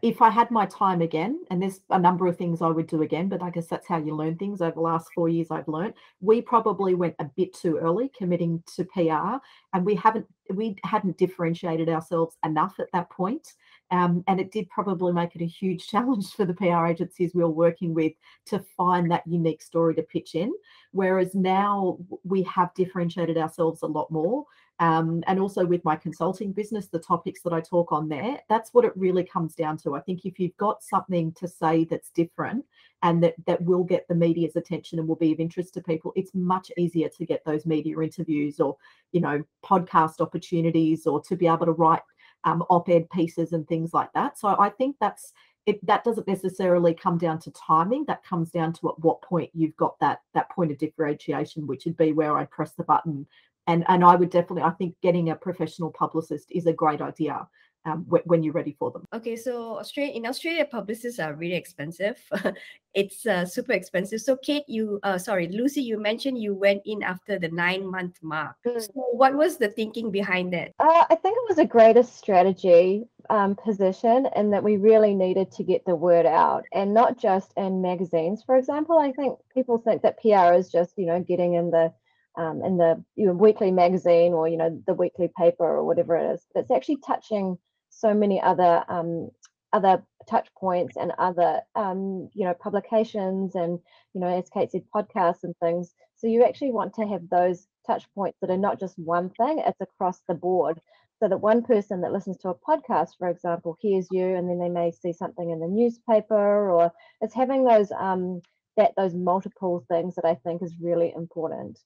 if 0.01 0.21
I 0.21 0.29
had 0.29 0.51
my 0.51 0.65
time 0.65 1.01
again, 1.01 1.39
and 1.49 1.61
there's 1.61 1.79
a 1.89 1.99
number 1.99 2.27
of 2.27 2.37
things 2.37 2.61
I 2.61 2.67
would 2.67 2.87
do 2.87 3.01
again, 3.01 3.29
but 3.29 3.41
I 3.41 3.49
guess 3.49 3.67
that's 3.67 3.87
how 3.87 3.97
you 3.97 4.13
learn 4.13 4.35
things 4.35 4.61
over 4.61 4.71
the 4.71 4.81
last 4.81 5.07
four 5.15 5.29
years 5.29 5.47
I've 5.51 5.69
learned. 5.69 5.93
We 6.19 6.41
probably 6.41 6.95
went 6.95 7.15
a 7.19 7.25
bit 7.25 7.53
too 7.53 7.77
early 7.77 8.11
committing 8.17 8.61
to 8.75 8.83
PR 8.83 9.37
and 9.73 9.85
we 9.85 9.95
haven't 9.95 10.25
we 10.53 10.75
hadn't 10.83 11.17
differentiated 11.17 11.89
ourselves 11.89 12.35
enough 12.43 12.75
at 12.79 12.91
that 12.91 13.09
point. 13.09 13.53
Um, 13.91 14.23
and 14.27 14.39
it 14.39 14.51
did 14.51 14.69
probably 14.69 15.13
make 15.13 15.35
it 15.35 15.41
a 15.41 15.47
huge 15.47 15.87
challenge 15.91 16.31
for 16.31 16.45
the 16.45 16.53
PR 16.53 16.87
agencies 16.87 17.33
we 17.33 17.43
were 17.43 17.49
working 17.49 17.93
with 17.93 18.13
to 18.47 18.59
find 18.75 19.09
that 19.11 19.25
unique 19.27 19.61
story 19.61 19.95
to 19.95 20.03
pitch 20.03 20.35
in. 20.35 20.51
Whereas 20.91 21.35
now 21.35 21.99
we 22.23 22.43
have 22.43 22.73
differentiated 22.73 23.37
ourselves 23.37 23.81
a 23.81 23.87
lot 23.87 24.11
more. 24.11 24.45
Um, 24.79 25.23
and 25.27 25.39
also 25.39 25.65
with 25.65 25.83
my 25.83 25.97
consulting 25.97 26.53
business, 26.53 26.87
the 26.87 26.99
topics 26.99 27.41
that 27.41 27.51
I 27.51 27.59
talk 27.59 27.91
on 27.91 28.07
there, 28.07 28.39
that's 28.47 28.73
what 28.73 28.85
it 28.85 28.93
really 28.95 29.25
comes 29.25 29.53
down 29.53 29.77
to. 29.79 29.95
I 29.95 29.99
think 29.99 30.25
if 30.25 30.39
you've 30.39 30.55
got 30.55 30.81
something 30.81 31.33
to 31.33 31.47
say 31.49 31.83
that's 31.83 32.11
different 32.11 32.65
and 33.03 33.21
that, 33.23 33.35
that 33.45 33.61
will 33.61 33.83
get 33.83 34.07
the 34.07 34.15
media's 34.15 34.55
attention 34.55 34.97
and 34.97 35.07
will 35.07 35.17
be 35.17 35.33
of 35.33 35.39
interest 35.41 35.73
to 35.73 35.81
people, 35.81 36.13
it's 36.15 36.31
much 36.33 36.71
easier 36.77 37.09
to 37.09 37.25
get 37.25 37.43
those 37.45 37.65
media 37.65 37.99
interviews 37.99 38.61
or, 38.61 38.77
you 39.11 39.19
know, 39.19 39.43
podcast 39.65 40.21
opportunities 40.21 41.05
or 41.05 41.21
to 41.23 41.35
be 41.35 41.47
able 41.47 41.65
to 41.65 41.73
write 41.73 42.01
um, 42.45 42.63
op-ed 42.69 43.09
pieces 43.09 43.51
and 43.51 43.67
things 43.67 43.93
like 43.93 44.13
that. 44.13 44.39
So 44.39 44.55
I 44.57 44.69
think 44.69 44.95
that's 45.01 45.33
it, 45.65 45.85
that 45.85 46.03
doesn't 46.03 46.27
necessarily 46.27 46.93
come 46.93 47.17
down 47.17 47.37
to 47.39 47.51
timing. 47.51 48.05
That 48.05 48.23
comes 48.23 48.49
down 48.49 48.73
to 48.73 48.89
at 48.89 48.99
what 48.99 49.21
point 49.21 49.51
you've 49.53 49.75
got 49.75 49.99
that 49.99 50.21
that 50.33 50.49
point 50.49 50.71
of 50.71 50.77
differentiation, 50.77 51.67
which 51.67 51.85
would 51.85 51.97
be 51.97 52.13
where 52.13 52.37
I 52.37 52.45
press 52.45 52.71
the 52.73 52.83
button 52.83 53.27
and 53.69 53.85
and 53.87 54.03
I 54.03 54.15
would 54.15 54.31
definitely 54.31 54.63
I 54.63 54.71
think 54.71 54.95
getting 55.01 55.29
a 55.29 55.35
professional 55.35 55.91
publicist 55.91 56.47
is 56.51 56.65
a 56.65 56.73
great 56.73 57.01
idea 57.01 57.47
um, 57.85 58.03
w- 58.05 58.23
when 58.25 58.43
you're 58.43 58.53
ready 58.53 58.75
for 58.77 58.91
them. 58.91 59.05
Okay, 59.13 59.35
so 59.35 59.77
Australia 59.77 60.13
in 60.13 60.25
Australia, 60.25 60.65
publicists 60.65 61.19
are 61.19 61.33
really 61.35 61.55
expensive. 61.55 62.17
it's 62.93 63.25
uh, 63.25 63.45
super 63.45 63.73
expensive. 63.73 64.21
So 64.21 64.35
Kate, 64.37 64.67
you 64.67 64.99
uh, 65.03 65.17
sorry, 65.17 65.47
Lucy, 65.47 65.81
you 65.81 65.99
mentioned 65.99 66.41
you 66.41 66.55
went 66.55 66.81
in 66.85 67.03
after 67.03 67.37
the 67.37 67.49
nine 67.49 67.89
month 67.89 68.17
mark. 68.21 68.55
Mm. 68.65 68.81
So 68.81 68.91
what 69.21 69.35
was 69.35 69.57
the 69.57 69.69
thinking 69.69 70.11
behind 70.11 70.51
that? 70.53 70.71
Uh, 70.79 71.05
I 71.09 71.15
think 71.15 71.37
it 71.37 71.49
was 71.49 71.59
a 71.59 71.65
greater 71.65 72.03
strategy 72.03 73.05
um, 73.29 73.55
position, 73.55 74.27
and 74.35 74.51
that 74.51 74.63
we 74.63 74.77
really 74.77 75.13
needed 75.13 75.51
to 75.51 75.63
get 75.63 75.85
the 75.85 75.95
word 75.95 76.25
out, 76.25 76.65
and 76.73 76.93
not 76.93 77.19
just 77.19 77.53
in 77.55 77.81
magazines. 77.81 78.43
For 78.43 78.57
example, 78.57 78.97
I 78.97 79.11
think 79.11 79.37
people 79.53 79.77
think 79.77 80.01
that 80.01 80.19
PR 80.21 80.53
is 80.59 80.71
just 80.71 80.97
you 80.97 81.05
know 81.05 81.19
getting 81.21 81.53
in 81.53 81.69
the 81.69 81.93
um, 82.37 82.63
in 82.63 82.77
the 82.77 83.03
you 83.15 83.25
know, 83.25 83.33
weekly 83.33 83.71
magazine 83.71 84.33
or 84.33 84.47
you 84.47 84.57
know 84.57 84.81
the 84.87 84.93
weekly 84.93 85.29
paper 85.37 85.65
or 85.65 85.83
whatever 85.83 86.15
it 86.15 86.33
is. 86.33 86.45
It's 86.55 86.71
actually 86.71 86.97
touching 87.05 87.57
so 87.89 88.13
many 88.13 88.41
other 88.41 88.83
um, 88.87 89.29
other 89.73 90.03
touch 90.29 90.47
points 90.57 90.95
and 90.97 91.11
other 91.17 91.61
um, 91.75 92.29
you 92.33 92.45
know 92.45 92.53
publications 92.53 93.55
and 93.55 93.79
you 94.13 94.21
know 94.21 94.27
as 94.27 94.49
Kate 94.49 94.71
said 94.71 94.83
podcasts 94.95 95.43
and 95.43 95.55
things. 95.57 95.93
So 96.15 96.27
you 96.27 96.43
actually 96.43 96.71
want 96.71 96.93
to 96.95 97.07
have 97.07 97.29
those 97.29 97.67
touch 97.87 98.05
points 98.13 98.37
that 98.41 98.49
are 98.49 98.57
not 98.57 98.79
just 98.79 98.97
one 98.99 99.29
thing; 99.31 99.59
it's 99.65 99.81
across 99.81 100.21
the 100.27 100.35
board. 100.35 100.79
So 101.19 101.27
that 101.27 101.37
one 101.37 101.63
person 101.63 101.99
that 102.01 102.13
listens 102.13 102.37
to 102.37 102.49
a 102.49 102.55
podcast, 102.55 103.17
for 103.17 103.27
example, 103.27 103.77
hears 103.81 104.07
you, 104.09 104.35
and 104.37 104.49
then 104.49 104.59
they 104.59 104.69
may 104.69 104.91
see 104.91 105.11
something 105.11 105.49
in 105.49 105.59
the 105.59 105.67
newspaper, 105.67 106.71
or 106.71 106.93
it's 107.19 107.33
having 107.35 107.65
those 107.65 107.91
um, 107.91 108.41
that 108.77 108.93
those 108.95 109.13
multiple 109.13 109.83
things 109.89 110.15
that 110.15 110.25
I 110.25 110.35
think 110.35 110.61
is 110.63 110.73
really 110.81 111.11
important 111.13 111.77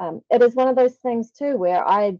um, 0.00 0.22
it 0.30 0.42
is 0.42 0.54
one 0.54 0.68
of 0.68 0.76
those 0.76 0.94
things 0.96 1.30
too 1.30 1.56
where 1.56 1.86
I 1.86 2.18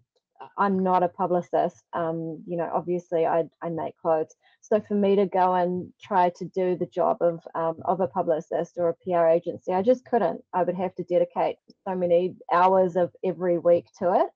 I'm 0.56 0.82
not 0.82 1.02
a 1.02 1.08
publicist. 1.08 1.82
Um, 1.92 2.42
you 2.46 2.56
know, 2.56 2.70
obviously 2.72 3.26
I 3.26 3.44
I 3.62 3.70
make 3.70 3.96
clothes. 3.96 4.34
So 4.60 4.80
for 4.80 4.94
me 4.94 5.16
to 5.16 5.26
go 5.26 5.54
and 5.54 5.92
try 6.02 6.30
to 6.36 6.44
do 6.44 6.76
the 6.76 6.86
job 6.86 7.18
of 7.20 7.40
um, 7.54 7.76
of 7.84 8.00
a 8.00 8.06
publicist 8.06 8.74
or 8.76 8.90
a 8.90 8.94
PR 8.94 9.26
agency, 9.26 9.72
I 9.72 9.82
just 9.82 10.04
couldn't. 10.04 10.42
I 10.52 10.62
would 10.62 10.76
have 10.76 10.94
to 10.96 11.04
dedicate 11.04 11.56
so 11.86 11.94
many 11.94 12.36
hours 12.52 12.96
of 12.96 13.12
every 13.24 13.58
week 13.58 13.86
to 13.98 14.12
it. 14.14 14.28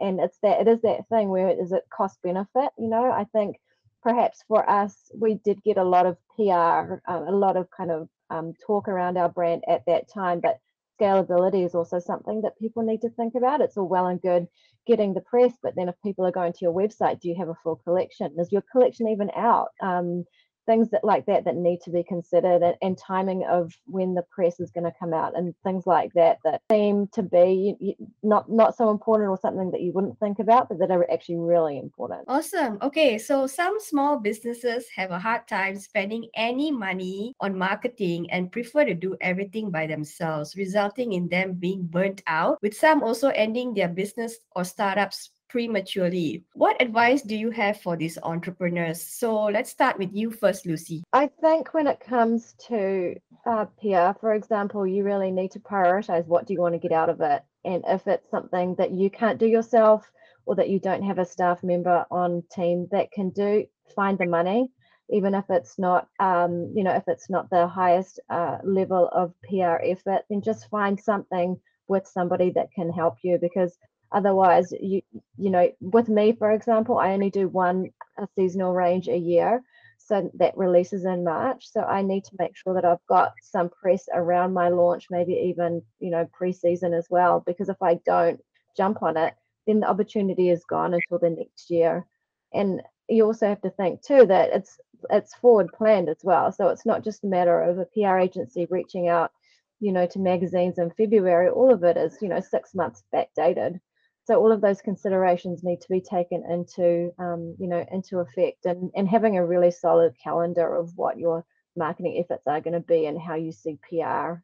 And 0.00 0.18
it's 0.18 0.38
that 0.42 0.60
it 0.60 0.68
is 0.68 0.82
that 0.82 1.08
thing 1.08 1.28
where 1.28 1.48
is 1.48 1.72
it 1.72 1.84
cost 1.96 2.18
benefit? 2.22 2.70
You 2.78 2.88
know, 2.88 3.10
I 3.10 3.24
think 3.32 3.56
perhaps 4.02 4.42
for 4.48 4.68
us 4.68 4.96
we 5.16 5.34
did 5.34 5.62
get 5.62 5.76
a 5.76 5.84
lot 5.84 6.06
of 6.06 6.16
PR, 6.36 7.00
um, 7.06 7.28
a 7.28 7.32
lot 7.32 7.56
of 7.56 7.70
kind 7.70 7.90
of 7.90 8.08
um, 8.30 8.54
talk 8.66 8.88
around 8.88 9.16
our 9.16 9.28
brand 9.28 9.62
at 9.68 9.84
that 9.86 10.08
time, 10.12 10.40
but 10.40 10.58
scalability 11.00 11.64
is 11.64 11.74
also 11.74 11.98
something 11.98 12.42
that 12.42 12.58
people 12.58 12.82
need 12.82 13.00
to 13.02 13.10
think 13.10 13.34
about. 13.34 13.60
It's 13.60 13.76
all 13.76 13.88
well 13.88 14.06
and 14.06 14.20
good 14.20 14.46
getting 14.86 15.14
the 15.14 15.20
press, 15.20 15.52
but 15.62 15.74
then 15.76 15.88
if 15.88 15.94
people 16.04 16.26
are 16.26 16.32
going 16.32 16.52
to 16.52 16.58
your 16.62 16.72
website, 16.72 17.20
do 17.20 17.28
you 17.28 17.36
have 17.38 17.48
a 17.48 17.54
full 17.62 17.76
collection? 17.76 18.34
Is 18.38 18.52
your 18.52 18.64
collection 18.72 19.08
even 19.08 19.30
out? 19.36 19.68
Um, 19.82 20.24
things 20.70 20.90
that 20.90 21.02
like 21.02 21.26
that 21.26 21.44
that 21.44 21.56
need 21.56 21.80
to 21.80 21.90
be 21.90 22.04
considered 22.04 22.62
and, 22.62 22.76
and 22.80 22.96
timing 22.96 23.44
of 23.44 23.74
when 23.86 24.14
the 24.14 24.22
press 24.30 24.60
is 24.60 24.70
going 24.70 24.84
to 24.84 24.92
come 25.00 25.12
out 25.12 25.36
and 25.36 25.52
things 25.64 25.84
like 25.84 26.12
that 26.14 26.38
that 26.44 26.62
seem 26.70 27.08
to 27.12 27.24
be 27.24 27.96
not 28.22 28.48
not 28.48 28.76
so 28.76 28.88
important 28.90 29.28
or 29.28 29.36
something 29.36 29.72
that 29.72 29.80
you 29.80 29.90
wouldn't 29.92 30.18
think 30.20 30.38
about 30.38 30.68
but 30.68 30.78
that 30.78 30.92
are 30.92 31.10
actually 31.10 31.38
really 31.38 31.76
important. 31.76 32.22
Awesome. 32.28 32.78
Okay 32.82 33.18
so 33.18 33.48
some 33.48 33.76
small 33.80 34.20
businesses 34.20 34.86
have 34.94 35.10
a 35.10 35.18
hard 35.18 35.48
time 35.48 35.76
spending 35.76 36.28
any 36.36 36.70
money 36.70 37.34
on 37.40 37.58
marketing 37.58 38.30
and 38.30 38.52
prefer 38.52 38.84
to 38.84 38.94
do 38.94 39.16
everything 39.20 39.72
by 39.72 39.88
themselves 39.88 40.54
resulting 40.56 41.14
in 41.14 41.28
them 41.28 41.54
being 41.54 41.82
burnt 41.82 42.22
out 42.28 42.58
with 42.62 42.76
some 42.76 43.02
also 43.02 43.28
ending 43.30 43.74
their 43.74 43.88
business 43.88 44.38
or 44.54 44.62
startups 44.62 45.30
prematurely. 45.50 46.44
What 46.54 46.80
advice 46.80 47.22
do 47.22 47.36
you 47.36 47.50
have 47.50 47.80
for 47.80 47.96
these 47.96 48.18
entrepreneurs? 48.22 49.02
So 49.02 49.44
let's 49.44 49.70
start 49.70 49.98
with 49.98 50.10
you 50.14 50.30
first, 50.30 50.64
Lucy. 50.64 51.02
I 51.12 51.26
think 51.26 51.74
when 51.74 51.86
it 51.86 52.00
comes 52.00 52.54
to 52.68 53.16
uh, 53.46 53.66
PR, 53.80 54.18
for 54.18 54.34
example, 54.34 54.86
you 54.86 55.04
really 55.04 55.30
need 55.30 55.50
to 55.52 55.60
prioritize 55.60 56.26
what 56.26 56.46
do 56.46 56.54
you 56.54 56.60
want 56.60 56.74
to 56.74 56.88
get 56.88 56.92
out 56.92 57.10
of 57.10 57.20
it. 57.20 57.42
And 57.64 57.84
if 57.86 58.06
it's 58.06 58.30
something 58.30 58.76
that 58.76 58.92
you 58.92 59.10
can't 59.10 59.38
do 59.38 59.46
yourself 59.46 60.10
or 60.46 60.54
that 60.54 60.70
you 60.70 60.78
don't 60.78 61.02
have 61.02 61.18
a 61.18 61.26
staff 61.26 61.62
member 61.62 62.06
on 62.10 62.44
team 62.52 62.88
that 62.92 63.12
can 63.12 63.30
do, 63.30 63.66
find 63.94 64.18
the 64.18 64.26
money 64.26 64.70
even 65.12 65.34
if 65.34 65.44
it's 65.50 65.76
not 65.76 66.06
um, 66.20 66.72
you 66.74 66.84
know 66.84 66.94
if 66.94 67.02
it's 67.08 67.28
not 67.28 67.50
the 67.50 67.66
highest 67.66 68.20
uh, 68.30 68.58
level 68.62 69.08
of 69.12 69.34
pr 69.42 69.76
effort 69.82 70.22
then 70.30 70.40
just 70.40 70.68
find 70.68 71.00
something 71.00 71.58
with 71.88 72.06
somebody 72.06 72.50
that 72.50 72.70
can 72.72 72.90
help 72.90 73.16
you 73.22 73.36
because 73.40 73.76
Otherwise, 74.12 74.72
you 74.80 75.02
you 75.36 75.50
know, 75.50 75.70
with 75.80 76.08
me, 76.08 76.32
for 76.32 76.50
example, 76.50 76.98
I 76.98 77.12
only 77.12 77.30
do 77.30 77.48
one 77.48 77.90
seasonal 78.36 78.74
range 78.74 79.08
a 79.08 79.16
year. 79.16 79.62
So 79.98 80.28
that 80.34 80.56
releases 80.56 81.04
in 81.04 81.22
March. 81.22 81.68
So 81.70 81.82
I 81.82 82.02
need 82.02 82.24
to 82.24 82.36
make 82.38 82.56
sure 82.56 82.74
that 82.74 82.84
I've 82.84 83.04
got 83.08 83.32
some 83.42 83.68
press 83.68 84.08
around 84.12 84.52
my 84.52 84.68
launch, 84.68 85.06
maybe 85.10 85.34
even, 85.34 85.82
you 86.00 86.10
know, 86.10 86.28
pre-season 86.32 86.94
as 86.94 87.06
well. 87.10 87.44
Because 87.46 87.68
if 87.68 87.80
I 87.80 87.94
don't 88.04 88.40
jump 88.76 89.02
on 89.02 89.16
it, 89.16 89.34
then 89.66 89.80
the 89.80 89.88
opportunity 89.88 90.50
is 90.50 90.64
gone 90.64 90.94
until 90.94 91.18
the 91.20 91.30
next 91.30 91.70
year. 91.70 92.06
And 92.52 92.82
you 93.08 93.24
also 93.24 93.46
have 93.46 93.60
to 93.62 93.70
think 93.70 94.02
too 94.02 94.26
that 94.26 94.50
it's 94.52 94.80
it's 95.10 95.34
forward 95.34 95.72
planned 95.72 96.08
as 96.08 96.18
well. 96.24 96.50
So 96.50 96.68
it's 96.68 96.86
not 96.86 97.04
just 97.04 97.24
a 97.24 97.28
matter 97.28 97.62
of 97.62 97.78
a 97.78 97.86
PR 97.86 98.18
agency 98.18 98.66
reaching 98.68 99.08
out, 99.08 99.30
you 99.78 99.92
know, 99.92 100.06
to 100.06 100.18
magazines 100.18 100.78
in 100.78 100.90
February. 100.90 101.48
All 101.48 101.72
of 101.72 101.84
it 101.84 101.96
is, 101.96 102.18
you 102.20 102.28
know, 102.28 102.40
six 102.40 102.74
months 102.74 103.04
backdated 103.14 103.80
so 104.30 104.40
all 104.40 104.52
of 104.52 104.60
those 104.60 104.80
considerations 104.80 105.64
need 105.64 105.80
to 105.80 105.88
be 105.88 106.00
taken 106.00 106.44
into 106.48 107.12
um, 107.18 107.56
you 107.58 107.66
know 107.66 107.84
into 107.90 108.20
effect 108.20 108.64
and 108.64 108.90
and 108.94 109.08
having 109.08 109.36
a 109.36 109.44
really 109.44 109.72
solid 109.72 110.14
calendar 110.22 110.76
of 110.76 110.92
what 110.96 111.18
your 111.18 111.44
marketing 111.76 112.22
efforts 112.22 112.46
are 112.46 112.60
going 112.60 112.74
to 112.74 112.80
be 112.80 113.06
and 113.06 113.20
how 113.20 113.34
you 113.34 113.50
see 113.50 113.76
pr 113.82 114.34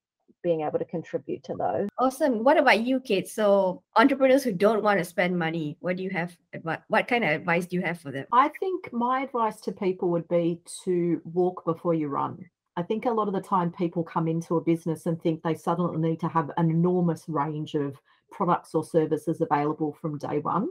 being 0.42 0.62
able 0.62 0.78
to 0.78 0.84
contribute 0.84 1.42
to 1.42 1.54
those. 1.56 1.88
Awesome. 1.98 2.44
What 2.44 2.56
about 2.56 2.80
you 2.80 3.00
kate? 3.00 3.28
So 3.28 3.82
entrepreneurs 3.96 4.44
who 4.44 4.52
don't 4.52 4.82
want 4.82 4.98
to 4.98 5.04
spend 5.04 5.38
money 5.38 5.76
what 5.80 5.96
do 5.96 6.02
you 6.02 6.10
have 6.10 6.36
what, 6.62 6.82
what 6.88 7.08
kind 7.08 7.24
of 7.24 7.30
advice 7.30 7.66
do 7.66 7.76
you 7.76 7.82
have 7.82 8.00
for 8.00 8.10
them? 8.10 8.26
I 8.32 8.48
think 8.60 8.92
my 8.92 9.22
advice 9.22 9.60
to 9.62 9.72
people 9.72 10.10
would 10.10 10.28
be 10.28 10.60
to 10.84 11.20
walk 11.24 11.64
before 11.64 11.94
you 11.94 12.08
run. 12.08 12.44
I 12.76 12.82
think 12.82 13.06
a 13.06 13.10
lot 13.10 13.28
of 13.28 13.34
the 13.34 13.40
time 13.40 13.72
people 13.72 14.02
come 14.02 14.26
into 14.28 14.56
a 14.56 14.60
business 14.60 15.06
and 15.06 15.20
think 15.20 15.42
they 15.42 15.54
suddenly 15.54 15.96
need 15.96 16.20
to 16.20 16.28
have 16.28 16.50
an 16.56 16.70
enormous 16.70 17.24
range 17.28 17.74
of 17.74 17.96
products 18.36 18.74
or 18.74 18.84
services 18.84 19.40
available 19.40 19.96
from 20.00 20.18
day 20.18 20.38
one. 20.38 20.68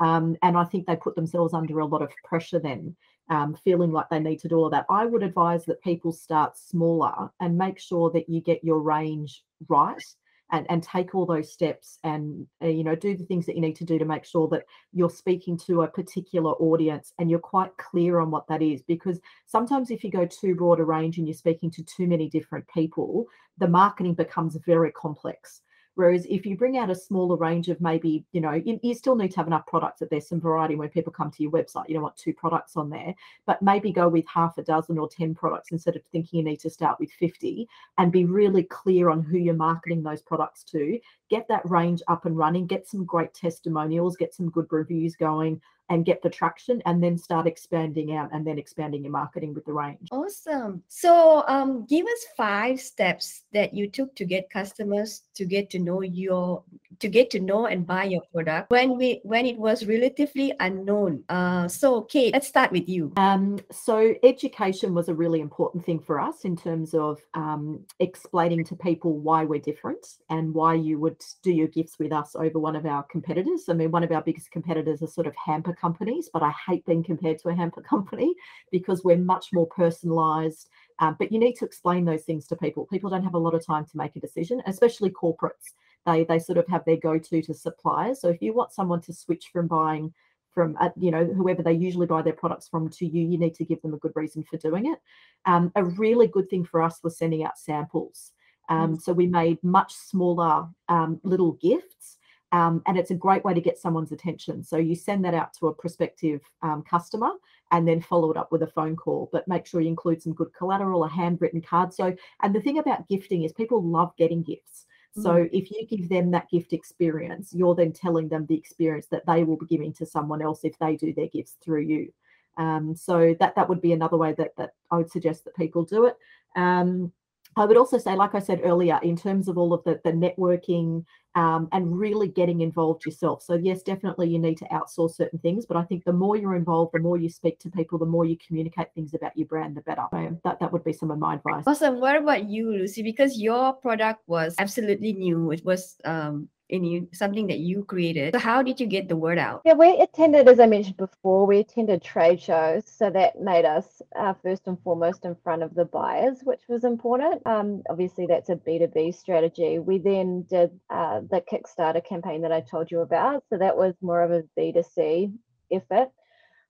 Um, 0.00 0.36
and 0.42 0.56
I 0.56 0.64
think 0.64 0.86
they 0.86 0.96
put 0.96 1.16
themselves 1.16 1.54
under 1.54 1.80
a 1.80 1.86
lot 1.86 2.02
of 2.02 2.12
pressure 2.24 2.60
then, 2.60 2.94
um, 3.30 3.56
feeling 3.64 3.90
like 3.90 4.08
they 4.08 4.20
need 4.20 4.38
to 4.40 4.48
do 4.48 4.56
all 4.56 4.66
of 4.66 4.72
that. 4.72 4.86
I 4.88 5.06
would 5.06 5.24
advise 5.24 5.64
that 5.64 5.82
people 5.82 6.12
start 6.12 6.56
smaller 6.56 7.30
and 7.40 7.58
make 7.58 7.80
sure 7.80 8.10
that 8.12 8.28
you 8.28 8.40
get 8.40 8.62
your 8.62 8.80
range 8.80 9.42
right 9.68 10.02
and, 10.50 10.66
and 10.70 10.82
take 10.82 11.14
all 11.14 11.26
those 11.26 11.52
steps 11.52 11.98
and 12.04 12.46
uh, 12.62 12.68
you 12.68 12.84
know 12.84 12.94
do 12.94 13.16
the 13.16 13.24
things 13.24 13.46
that 13.46 13.54
you 13.54 13.60
need 13.60 13.76
to 13.76 13.84
do 13.84 13.98
to 13.98 14.04
make 14.04 14.24
sure 14.24 14.48
that 14.48 14.64
you're 14.92 15.10
speaking 15.10 15.58
to 15.58 15.82
a 15.82 15.88
particular 15.88 16.52
audience 16.52 17.12
and 17.18 17.30
you're 17.30 17.38
quite 17.38 17.76
clear 17.76 18.20
on 18.20 18.30
what 18.30 18.46
that 18.48 18.62
is 18.62 18.82
because 18.82 19.20
sometimes 19.46 19.90
if 19.90 20.02
you 20.02 20.10
go 20.10 20.26
too 20.26 20.54
broad 20.54 20.80
a 20.80 20.84
range 20.84 21.18
and 21.18 21.26
you're 21.26 21.34
speaking 21.34 21.70
to 21.70 21.82
too 21.84 22.06
many 22.06 22.28
different 22.28 22.66
people 22.72 23.26
the 23.58 23.68
marketing 23.68 24.14
becomes 24.14 24.56
very 24.64 24.90
complex 24.92 25.60
Whereas 25.98 26.26
if 26.30 26.46
you 26.46 26.56
bring 26.56 26.78
out 26.78 26.90
a 26.90 26.94
smaller 26.94 27.34
range 27.34 27.68
of 27.68 27.80
maybe, 27.80 28.24
you 28.30 28.40
know, 28.40 28.52
you, 28.52 28.78
you, 28.84 28.94
still 28.94 29.16
need 29.16 29.32
to 29.32 29.36
have 29.38 29.48
enough 29.48 29.66
products 29.66 29.98
that 29.98 30.10
there's 30.10 30.28
some 30.28 30.40
variety 30.40 30.76
when 30.76 30.90
people 30.90 31.12
come 31.12 31.28
to 31.32 31.42
your 31.42 31.50
website. 31.50 31.88
You 31.88 31.94
don't 31.94 32.04
want 32.04 32.16
two 32.16 32.32
products 32.32 32.76
on 32.76 32.88
there, 32.88 33.12
but 33.46 33.60
maybe 33.62 33.90
go 33.90 34.08
with 34.08 34.24
half 34.32 34.58
a 34.58 34.62
dozen 34.62 34.96
or 34.96 35.08
10 35.08 35.34
products 35.34 35.72
instead 35.72 35.96
of 35.96 36.02
thinking 36.12 36.38
you 36.38 36.44
need 36.44 36.60
to 36.60 36.70
start 36.70 37.00
with 37.00 37.10
50 37.10 37.68
and 37.98 38.12
be 38.12 38.24
really 38.24 38.62
clear 38.62 39.10
on 39.10 39.24
who 39.24 39.38
you're 39.38 39.54
marketing 39.54 40.04
those 40.04 40.22
products 40.22 40.62
to. 40.70 41.00
Get 41.28 41.48
that 41.48 41.68
range 41.68 42.02
up 42.08 42.26
and 42.26 42.36
running, 42.36 42.66
get 42.66 42.88
some 42.88 43.04
great 43.04 43.34
testimonials, 43.34 44.16
get 44.16 44.34
some 44.34 44.50
good 44.50 44.66
reviews 44.70 45.16
going, 45.16 45.60
and 45.90 46.04
get 46.04 46.22
the 46.22 46.30
traction 46.30 46.82
and 46.86 47.02
then 47.02 47.16
start 47.16 47.46
expanding 47.46 48.14
out 48.14 48.28
and 48.32 48.46
then 48.46 48.58
expanding 48.58 49.02
your 49.04 49.12
marketing 49.12 49.54
with 49.54 49.64
the 49.64 49.72
range. 49.72 50.08
Awesome. 50.10 50.82
So 50.88 51.44
um 51.48 51.86
give 51.86 52.06
us 52.06 52.26
five 52.36 52.80
steps 52.80 53.44
that 53.52 53.74
you 53.74 53.88
took 53.88 54.14
to 54.16 54.24
get 54.24 54.50
customers 54.50 55.22
to 55.34 55.44
get 55.44 55.70
to 55.70 55.78
know 55.78 56.02
your 56.02 56.62
to 57.00 57.08
get 57.08 57.30
to 57.30 57.40
know 57.40 57.66
and 57.66 57.86
buy 57.86 58.04
your 58.04 58.22
product 58.32 58.70
when 58.70 58.96
we 58.96 59.20
when 59.22 59.46
it 59.46 59.56
was 59.56 59.86
relatively 59.86 60.52
unknown. 60.60 61.24
Uh 61.28 61.68
so 61.68 62.02
Kate, 62.02 62.32
let's 62.32 62.48
start 62.48 62.72
with 62.72 62.88
you. 62.88 63.12
Um, 63.16 63.58
so 63.70 64.14
education 64.22 64.94
was 64.94 65.08
a 65.08 65.14
really 65.14 65.40
important 65.40 65.84
thing 65.84 66.00
for 66.00 66.20
us 66.20 66.44
in 66.44 66.56
terms 66.56 66.94
of 66.94 67.20
um, 67.34 67.84
explaining 68.00 68.64
to 68.64 68.76
people 68.76 69.18
why 69.18 69.44
we're 69.44 69.60
different 69.60 70.18
and 70.30 70.54
why 70.54 70.74
you 70.74 70.98
would 70.98 71.17
do 71.42 71.52
your 71.52 71.68
gifts 71.68 71.98
with 71.98 72.12
us 72.12 72.34
over 72.36 72.58
one 72.58 72.76
of 72.76 72.86
our 72.86 73.02
competitors. 73.04 73.64
I 73.68 73.72
mean, 73.72 73.90
one 73.90 74.04
of 74.04 74.12
our 74.12 74.22
biggest 74.22 74.50
competitors 74.50 75.02
are 75.02 75.06
sort 75.06 75.26
of 75.26 75.34
hamper 75.36 75.72
companies, 75.72 76.30
but 76.32 76.42
I 76.42 76.52
hate 76.66 76.84
being 76.86 77.02
compared 77.02 77.38
to 77.40 77.48
a 77.48 77.54
hamper 77.54 77.80
company 77.88 78.34
because 78.70 79.04
we're 79.04 79.16
much 79.16 79.46
more 79.52 79.66
personalized. 79.66 80.68
Um, 81.00 81.16
but 81.18 81.32
you 81.32 81.38
need 81.38 81.54
to 81.54 81.64
explain 81.64 82.04
those 82.04 82.24
things 82.24 82.46
to 82.48 82.56
people. 82.56 82.86
People 82.86 83.10
don't 83.10 83.24
have 83.24 83.34
a 83.34 83.38
lot 83.38 83.54
of 83.54 83.64
time 83.64 83.84
to 83.86 83.96
make 83.96 84.16
a 84.16 84.20
decision, 84.20 84.62
especially 84.66 85.10
corporates. 85.10 85.74
They 86.06 86.24
they 86.24 86.38
sort 86.38 86.58
of 86.58 86.66
have 86.68 86.84
their 86.84 86.96
go-to 86.96 87.42
to 87.42 87.54
suppliers. 87.54 88.20
So 88.20 88.28
if 88.28 88.42
you 88.42 88.52
want 88.52 88.72
someone 88.72 89.00
to 89.02 89.12
switch 89.12 89.50
from 89.52 89.68
buying 89.68 90.12
from 90.54 90.76
uh, 90.80 90.90
you 90.96 91.10
know 91.10 91.24
whoever 91.24 91.62
they 91.62 91.72
usually 91.72 92.06
buy 92.06 92.22
their 92.22 92.32
products 92.32 92.68
from 92.68 92.88
to 92.88 93.06
you, 93.06 93.22
you 93.26 93.38
need 93.38 93.54
to 93.54 93.64
give 93.64 93.80
them 93.82 93.94
a 93.94 93.98
good 93.98 94.12
reason 94.14 94.42
for 94.42 94.56
doing 94.56 94.86
it. 94.86 94.98
Um, 95.44 95.70
a 95.76 95.84
really 95.84 96.26
good 96.26 96.50
thing 96.50 96.64
for 96.64 96.82
us 96.82 97.00
was 97.02 97.16
sending 97.16 97.44
out 97.44 97.58
samples. 97.58 98.32
Um. 98.68 98.98
So 98.98 99.12
we 99.12 99.26
made 99.26 99.62
much 99.62 99.94
smaller 99.94 100.68
um, 100.88 101.20
little 101.22 101.52
gifts 101.52 102.18
um, 102.52 102.82
and 102.86 102.96
it's 102.96 103.10
a 103.10 103.14
great 103.14 103.44
way 103.44 103.52
to 103.52 103.60
get 103.60 103.78
someone's 103.78 104.12
attention. 104.12 104.62
So 104.64 104.78
you 104.78 104.94
send 104.94 105.24
that 105.24 105.34
out 105.34 105.52
to 105.54 105.68
a 105.68 105.74
prospective 105.74 106.40
um, 106.62 106.82
customer 106.82 107.30
and 107.70 107.86
then 107.86 108.00
follow 108.00 108.30
it 108.30 108.38
up 108.38 108.50
with 108.50 108.62
a 108.62 108.68
phone 108.68 108.96
call. 108.96 109.28
But 109.32 109.46
make 109.46 109.66
sure 109.66 109.80
you 109.80 109.88
include 109.88 110.22
some 110.22 110.32
good 110.32 110.52
collateral, 110.56 111.04
a 111.04 111.08
handwritten 111.08 111.60
card. 111.60 111.92
So, 111.92 112.14
and 112.42 112.54
the 112.54 112.60
thing 112.60 112.78
about 112.78 113.08
gifting 113.08 113.42
is 113.42 113.52
people 113.52 113.82
love 113.82 114.16
getting 114.16 114.42
gifts. 114.42 114.86
So 115.14 115.30
mm. 115.30 115.50
if 115.52 115.70
you 115.70 115.86
give 115.86 116.08
them 116.08 116.30
that 116.30 116.48
gift 116.50 116.72
experience, 116.72 117.52
you're 117.52 117.74
then 117.74 117.92
telling 117.92 118.28
them 118.28 118.46
the 118.46 118.56
experience 118.56 119.06
that 119.10 119.26
they 119.26 119.44
will 119.44 119.56
be 119.56 119.66
giving 119.66 119.92
to 119.94 120.06
someone 120.06 120.40
else 120.40 120.60
if 120.64 120.78
they 120.78 120.96
do 120.96 121.12
their 121.12 121.28
gifts 121.28 121.56
through 121.62 121.82
you. 121.82 122.12
Um, 122.56 122.96
so 122.96 123.36
that 123.40 123.54
that 123.56 123.68
would 123.68 123.80
be 123.80 123.92
another 123.92 124.16
way 124.16 124.32
that 124.32 124.56
that 124.56 124.70
I 124.90 124.96
would 124.96 125.10
suggest 125.10 125.44
that 125.44 125.56
people 125.56 125.84
do 125.84 126.06
it. 126.06 126.16
Um, 126.56 127.12
I 127.56 127.64
would 127.64 127.76
also 127.76 127.98
say, 127.98 128.14
like 128.14 128.34
I 128.34 128.38
said 128.40 128.60
earlier, 128.64 128.98
in 129.02 129.16
terms 129.16 129.48
of 129.48 129.58
all 129.58 129.72
of 129.72 129.82
the, 129.84 130.00
the 130.04 130.12
networking 130.12 131.04
um, 131.34 131.68
and 131.72 131.98
really 131.98 132.28
getting 132.28 132.60
involved 132.60 133.04
yourself. 133.04 133.42
So, 133.42 133.54
yes, 133.54 133.82
definitely 133.82 134.28
you 134.28 134.38
need 134.38 134.58
to 134.58 134.64
outsource 134.66 135.14
certain 135.16 135.38
things, 135.38 135.66
but 135.66 135.76
I 135.76 135.84
think 135.84 136.04
the 136.04 136.12
more 136.12 136.36
you're 136.36 136.56
involved, 136.56 136.92
the 136.94 137.00
more 137.00 137.16
you 137.16 137.28
speak 137.28 137.58
to 137.60 137.70
people, 137.70 137.98
the 137.98 138.06
more 138.06 138.24
you 138.24 138.36
communicate 138.44 138.88
things 138.94 139.14
about 139.14 139.36
your 139.36 139.46
brand, 139.46 139.76
the 139.76 139.82
better. 139.82 140.06
So 140.12 140.40
that, 140.44 140.60
that 140.60 140.72
would 140.72 140.84
be 140.84 140.92
some 140.92 141.10
of 141.10 141.18
my 141.18 141.34
advice. 141.34 141.64
Awesome. 141.66 142.00
What 142.00 142.16
about 142.16 142.48
you, 142.48 142.70
Lucy? 142.70 143.02
Because 143.02 143.38
your 143.38 143.72
product 143.72 144.22
was 144.26 144.54
absolutely 144.58 145.12
new. 145.12 145.50
It 145.52 145.64
was 145.64 145.96
um, 146.04 146.48
in 146.68 146.84
you 146.84 147.08
something 147.12 147.46
that 147.46 147.58
you 147.58 147.84
created. 147.84 148.34
So 148.34 148.38
how 148.38 148.62
did 148.62 148.80
you 148.80 148.86
get 148.86 149.08
the 149.08 149.16
word 149.16 149.38
out? 149.38 149.62
Yeah 149.64 149.74
we 149.74 149.98
attended 150.00 150.48
as 150.48 150.60
i 150.60 150.66
mentioned 150.66 150.96
before 150.96 151.46
we 151.46 151.60
attended 151.60 152.02
trade 152.02 152.40
shows. 152.40 152.84
So 152.86 153.10
that 153.10 153.40
made 153.40 153.64
us 153.64 154.02
uh, 154.16 154.34
first 154.42 154.66
and 154.66 154.80
foremost 154.82 155.24
in 155.24 155.36
front 155.42 155.62
of 155.62 155.74
the 155.74 155.84
buyers 155.84 156.38
which 156.42 156.62
was 156.68 156.84
important. 156.84 157.46
Um, 157.46 157.82
obviously 157.88 158.26
that's 158.26 158.50
a 158.50 158.56
b2b 158.56 159.14
strategy. 159.14 159.78
We 159.78 159.98
then 159.98 160.42
did 160.42 160.70
uh, 160.90 161.20
the 161.30 161.40
kickstarter 161.40 162.04
campaign 162.04 162.42
that 162.42 162.52
i 162.52 162.60
told 162.60 162.90
you 162.90 163.00
about. 163.00 163.44
So 163.50 163.58
that 163.58 163.76
was 163.76 163.94
more 164.00 164.22
of 164.22 164.30
a 164.30 164.44
b2c 164.58 165.32
effort. 165.72 166.10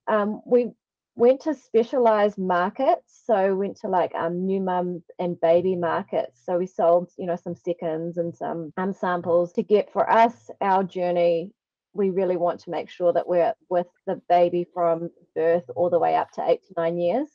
Um, 0.07 0.41
we 0.47 0.71
went 1.19 1.41
to 1.41 1.53
specialized 1.53 2.39
markets. 2.39 3.23
So 3.27 3.55
went 3.57 3.77
to 3.81 3.89
like 3.89 4.15
um, 4.15 4.47
new 4.47 4.61
mum 4.61 5.03
and 5.19 5.39
baby 5.41 5.75
markets. 5.75 6.41
So 6.45 6.59
we 6.59 6.67
sold, 6.67 7.11
you 7.19 7.27
know, 7.27 7.37
some 7.37 7.57
seconds 7.57 8.19
and 8.19 8.35
some 8.35 8.73
um, 8.77 8.93
samples 8.93 9.53
to 9.55 9.63
get 9.65 9.93
for 9.93 10.09
us 10.09 10.49
our 10.61 10.85
journey. 10.85 11.51
We 11.93 12.11
really 12.11 12.37
want 12.37 12.61
to 12.61 12.71
make 12.71 12.89
sure 12.89 13.13
that 13.13 13.27
we're 13.27 13.53
with 13.69 13.89
the 14.07 14.23
baby 14.29 14.65
from 14.73 15.11
birth 15.35 15.65
all 15.75 15.91
the 15.91 15.99
way 15.99 16.15
up 16.15 16.31
to 16.33 16.49
eight 16.49 16.65
to 16.69 16.75
nine 16.77 16.97
years. 16.97 17.27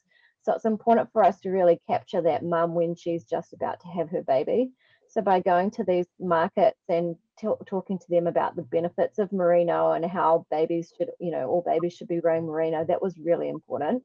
So 0.43 0.53
it's 0.53 0.65
important 0.65 1.09
for 1.11 1.21
us 1.21 1.41
to 1.41 1.49
really 1.49 1.81
capture 1.85 2.21
that 2.21 2.43
mum 2.43 2.75
when 2.75 2.95
she's 2.95 3.25
just 3.25 3.51
about 3.51 3.81
to 3.81 3.87
have 3.87 4.09
her 4.11 4.23
baby. 4.23 4.71
So 5.13 5.21
by 5.21 5.41
going 5.41 5.69
to 5.71 5.83
these 5.83 6.07
markets 6.19 6.81
and 6.89 7.15
t- 7.39 7.47
talking 7.67 7.99
to 7.99 8.05
them 8.09 8.25
about 8.25 8.55
the 8.55 8.63
benefits 8.63 9.19
of 9.19 9.31
merino 9.31 9.91
and 9.91 10.03
how 10.03 10.47
babies 10.49 10.91
should, 10.97 11.09
you 11.19 11.29
know, 11.29 11.47
all 11.47 11.61
babies 11.63 11.93
should 11.93 12.07
be 12.07 12.19
wearing 12.19 12.47
merino, 12.47 12.83
that 12.85 12.99
was 12.99 13.19
really 13.19 13.47
important. 13.47 14.03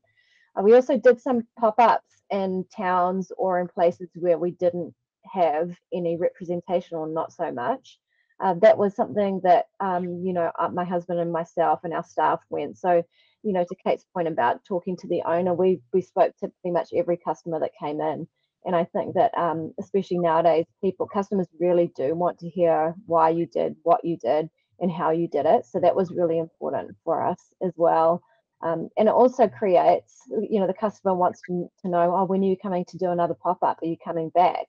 Uh, 0.55 0.63
we 0.63 0.75
also 0.75 0.99
did 0.99 1.19
some 1.19 1.47
pop-ups 1.59 2.21
in 2.31 2.67
towns 2.77 3.33
or 3.39 3.59
in 3.59 3.69
places 3.69 4.11
where 4.17 4.37
we 4.37 4.51
didn't 4.51 4.95
have 5.25 5.75
any 5.95 6.19
representation 6.19 6.99
or 6.99 7.09
not 7.09 7.33
so 7.33 7.51
much. 7.53 7.99
Uh, 8.39 8.53
that 8.61 8.77
was 8.77 8.95
something 8.95 9.41
that 9.43 9.69
um, 9.81 10.23
you 10.23 10.35
know 10.35 10.53
uh, 10.59 10.69
my 10.69 10.85
husband 10.85 11.19
and 11.19 11.33
myself 11.33 11.81
and 11.85 11.95
our 11.95 12.05
staff 12.05 12.41
went. 12.51 12.77
So 12.77 13.03
you 13.43 13.53
know 13.55 13.65
to 13.65 13.75
Kate's 13.85 14.05
point 14.15 14.29
about 14.29 14.65
talking 14.65 14.97
to 14.99 15.09
the 15.09 15.23
owner, 15.23 15.55
we 15.55 15.81
we 15.93 16.03
spoke 16.03 16.37
to 16.37 16.53
pretty 16.61 16.73
much 16.73 16.91
every 16.95 17.17
customer 17.17 17.59
that 17.61 17.73
came 17.81 18.01
in 18.01 18.29
and 18.65 18.75
I 18.75 18.85
think 18.85 19.15
that 19.15 19.37
um, 19.37 19.73
especially 19.81 20.19
nowadays, 20.19 20.67
people, 20.83 21.07
customers 21.07 21.47
really 21.59 21.93
do 21.97 22.15
want 22.15 22.39
to 22.41 22.49
hear 22.49 22.95
why 23.07 23.31
you 23.31 23.47
did 23.47 23.77
what 23.83 24.05
you 24.05 24.17
did 24.17 24.51
and 24.81 24.91
how 24.91 25.11
you 25.11 25.29
did 25.29 25.47
it. 25.47 25.65
So 25.67 25.81
that 25.81 25.97
was 25.97 26.11
really 26.11 26.39
important 26.39 26.97
for 27.05 27.25
us 27.25 27.41
as 27.63 27.73
well. 27.77 28.23
Um, 28.63 28.89
and 28.97 29.09
it 29.09 29.15
also 29.15 29.49
creates, 29.49 30.17
you 30.29 30.59
know, 30.59 30.67
the 30.67 30.75
customer 30.75 31.15
wants 31.15 31.41
to, 31.47 31.69
to 31.83 31.89
know, 31.89 32.15
oh, 32.15 32.25
when 32.25 32.43
are 32.43 32.49
you 32.49 32.57
coming 32.61 32.85
to 32.87 32.99
do 32.99 33.11
another 33.11 33.35
pop 33.35 33.63
up? 33.63 33.79
Are 33.83 33.87
you 33.87 33.97
coming 34.05 34.31
back? 34.31 34.67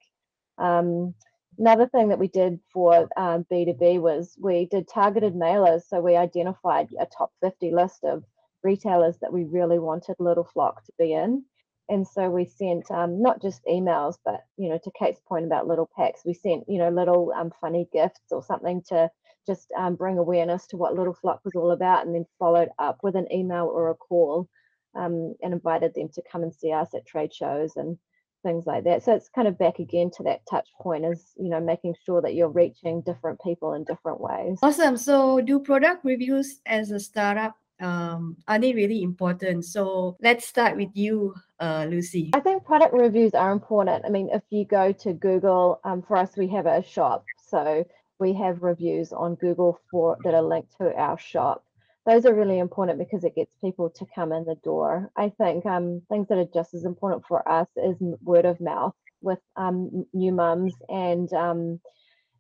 Um, 0.60 1.16
another 1.58 1.88
thing 1.88 2.10
that 2.10 2.20
we 2.20 2.28
did 2.28 2.60
for 2.72 3.10
um, 3.18 3.46
B2B 3.52 4.00
was 4.00 4.36
we 4.40 4.68
did 4.68 4.88
targeted 4.88 5.34
mailers. 5.34 5.82
So 5.88 6.02
we 6.02 6.16
identified 6.16 6.90
a 7.00 7.08
top 7.08 7.32
50 7.42 7.72
list 7.72 8.04
of 8.04 8.24
retailers 8.64 9.18
that 9.22 9.34
we 9.34 9.46
really 9.46 9.80
wanted 9.80 10.16
Little 10.20 10.44
Flock 10.44 10.86
to 10.86 10.92
be 11.00 11.14
in 11.14 11.44
and 11.90 12.08
so 12.08 12.30
we 12.30 12.46
sent 12.46 12.90
um, 12.92 13.22
not 13.22 13.42
just 13.42 13.66
emails 13.66 14.16
but 14.24 14.42
you 14.58 14.70
know 14.70 14.80
to 14.84 14.92
kate's 14.98 15.20
point 15.28 15.46
about 15.46 15.68
little 15.68 15.90
packs 15.98 16.22
we 16.26 16.34
sent 16.34 16.64
you 16.68 16.78
know 16.78 16.90
little 16.90 17.34
um, 17.36 17.52
funny 17.60 17.88
gifts 17.92 18.22
or 18.32 18.44
something 18.44 18.82
to 18.88 19.10
just 19.48 19.72
um, 19.78 19.96
bring 19.96 20.18
awareness 20.18 20.68
to 20.68 20.78
what 20.78 20.96
little 20.96 21.14
flock 21.14 21.42
was 21.44 21.56
all 21.56 21.72
about 21.72 22.06
and 22.06 22.14
then 22.14 22.26
followed 22.38 22.70
up 22.78 23.00
with 23.02 23.16
an 23.16 23.28
email 23.34 23.66
or 23.66 23.90
a 23.90 23.96
call 23.96 24.48
um, 24.96 25.34
and 25.42 25.54
invited 25.54 25.94
them 25.96 26.10
to 26.14 26.22
come 26.32 26.44
and 26.44 26.54
see 26.54 26.72
us 26.72 26.94
at 26.94 27.06
trade 27.06 27.34
shows 27.34 27.76
and 27.76 27.98
things 28.44 28.66
like 28.66 28.84
that. 28.86 29.04
So 29.04 29.14
it's 29.14 29.30
kind 29.30 29.48
of 29.48 29.58
back 29.58 29.80
again 29.80 30.12
to 30.18 30.24
that 30.24 30.42
touch 30.50 30.68
point 30.80 31.06
is 31.06 31.34
you 31.38 31.50
know 31.50 31.60
making 31.60 31.96
sure 32.06 32.22
that 32.22 32.36
you're 32.36 32.50
reaching 32.50 33.02
different 33.02 33.40
people 33.42 33.74
in 33.74 33.84
different 33.84 34.22
ways. 34.22 34.60
Awesome. 34.62 34.98
So 34.98 35.42
do 35.42 35.60
product 35.60 36.06
reviews 36.06 36.62
as 36.66 36.92
a 36.92 37.00
startup 37.00 37.56
um, 37.80 38.38
are 38.48 38.60
they 38.60 38.74
really 38.74 39.04
important? 39.04 39.66
So 39.66 40.18
let's 40.22 40.46
start 40.46 40.76
with 40.76 40.90
you, 40.94 41.34
uh, 41.60 41.88
Lucy. 41.90 42.32
I 42.34 42.40
think 42.40 42.66
product 42.66 42.94
reviews 42.94 43.34
are 43.34 43.52
important. 43.52 44.06
I 44.06 44.10
mean, 44.10 44.30
if 44.32 44.44
you 44.50 44.66
go 44.66 44.92
to 44.92 45.14
Google, 45.14 45.80
um, 45.84 46.02
for 46.02 46.18
us, 46.18 46.36
we 46.38 46.48
have 46.50 46.66
a 46.66 46.84
shop. 46.84 47.26
So 47.48 47.86
we 48.20 48.34
have 48.34 48.62
reviews 48.62 49.14
on 49.14 49.36
Google 49.36 49.80
for 49.90 50.18
that 50.24 50.34
are 50.34 50.42
linked 50.42 50.78
to 50.78 50.94
our 50.96 51.18
shop. 51.18 51.64
Those 52.06 52.26
are 52.26 52.34
really 52.34 52.60
important 52.60 52.98
because 52.98 53.24
it 53.24 53.36
gets 53.36 53.54
people 53.62 53.90
to 53.92 54.06
come 54.16 54.32
in 54.32 54.46
the 54.46 54.56
door. 54.56 55.12
I 55.16 55.30
think 55.30 55.66
um, 55.66 56.02
things 56.10 56.28
that 56.30 56.38
are 56.38 56.48
just 56.54 56.74
as 56.74 56.86
important 56.86 57.24
for 57.28 57.48
us 57.48 57.68
is 57.76 57.96
word 58.24 58.46
of 58.46 58.60
mouth 58.60 58.96
with 59.22 59.40
um, 59.56 60.06
new 60.14 60.32
mums 60.32 60.74
and 60.88 61.32
um, 61.34 61.80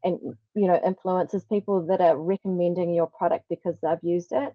and 0.03 0.17
you 0.55 0.67
know 0.67 0.79
influences 0.85 1.43
people 1.45 1.85
that 1.87 2.01
are 2.01 2.17
recommending 2.17 2.93
your 2.93 3.07
product 3.07 3.45
because 3.49 3.75
they've 3.81 3.99
used 4.01 4.31
it 4.31 4.53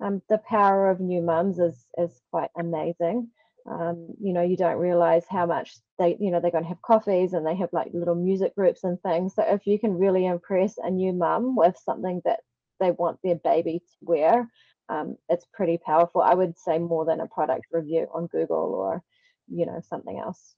um, 0.00 0.22
the 0.28 0.38
power 0.38 0.90
of 0.90 1.00
new 1.00 1.22
mums 1.22 1.58
is 1.58 1.86
is 1.98 2.20
quite 2.30 2.50
amazing. 2.58 3.28
Um, 3.68 4.10
you 4.20 4.32
know, 4.32 4.42
you 4.42 4.56
don't 4.56 4.78
realize 4.78 5.24
how 5.28 5.46
much 5.46 5.76
they, 5.98 6.16
you 6.20 6.30
know, 6.30 6.40
they're 6.40 6.52
going 6.52 6.62
to 6.62 6.68
have 6.68 6.82
coffees 6.82 7.32
and 7.32 7.44
they 7.44 7.56
have 7.56 7.70
like 7.72 7.90
little 7.92 8.14
music 8.14 8.54
groups 8.54 8.84
and 8.84 9.00
things. 9.02 9.34
So 9.34 9.42
if 9.42 9.66
you 9.66 9.78
can 9.78 9.98
really 9.98 10.24
impress 10.24 10.78
a 10.78 10.88
new 10.88 11.12
mum 11.12 11.56
with 11.56 11.76
something 11.84 12.22
that 12.24 12.40
they 12.78 12.92
want 12.92 13.18
their 13.24 13.34
baby 13.34 13.80
to 13.80 13.96
wear, 14.02 14.48
um, 14.88 15.16
it's 15.28 15.46
pretty 15.52 15.78
powerful. 15.78 16.20
I 16.20 16.34
would 16.34 16.56
say 16.56 16.78
more 16.78 17.04
than 17.04 17.20
a 17.20 17.26
product 17.26 17.66
review 17.72 18.06
on 18.14 18.28
Google 18.28 18.74
or, 18.74 19.02
you 19.48 19.66
know, 19.66 19.80
something 19.88 20.16
else. 20.16 20.54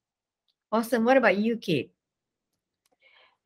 Awesome. 0.71 1.07
What 1.07 1.17
about 1.17 1.39
you, 1.39 1.57
Kate? 1.57 1.93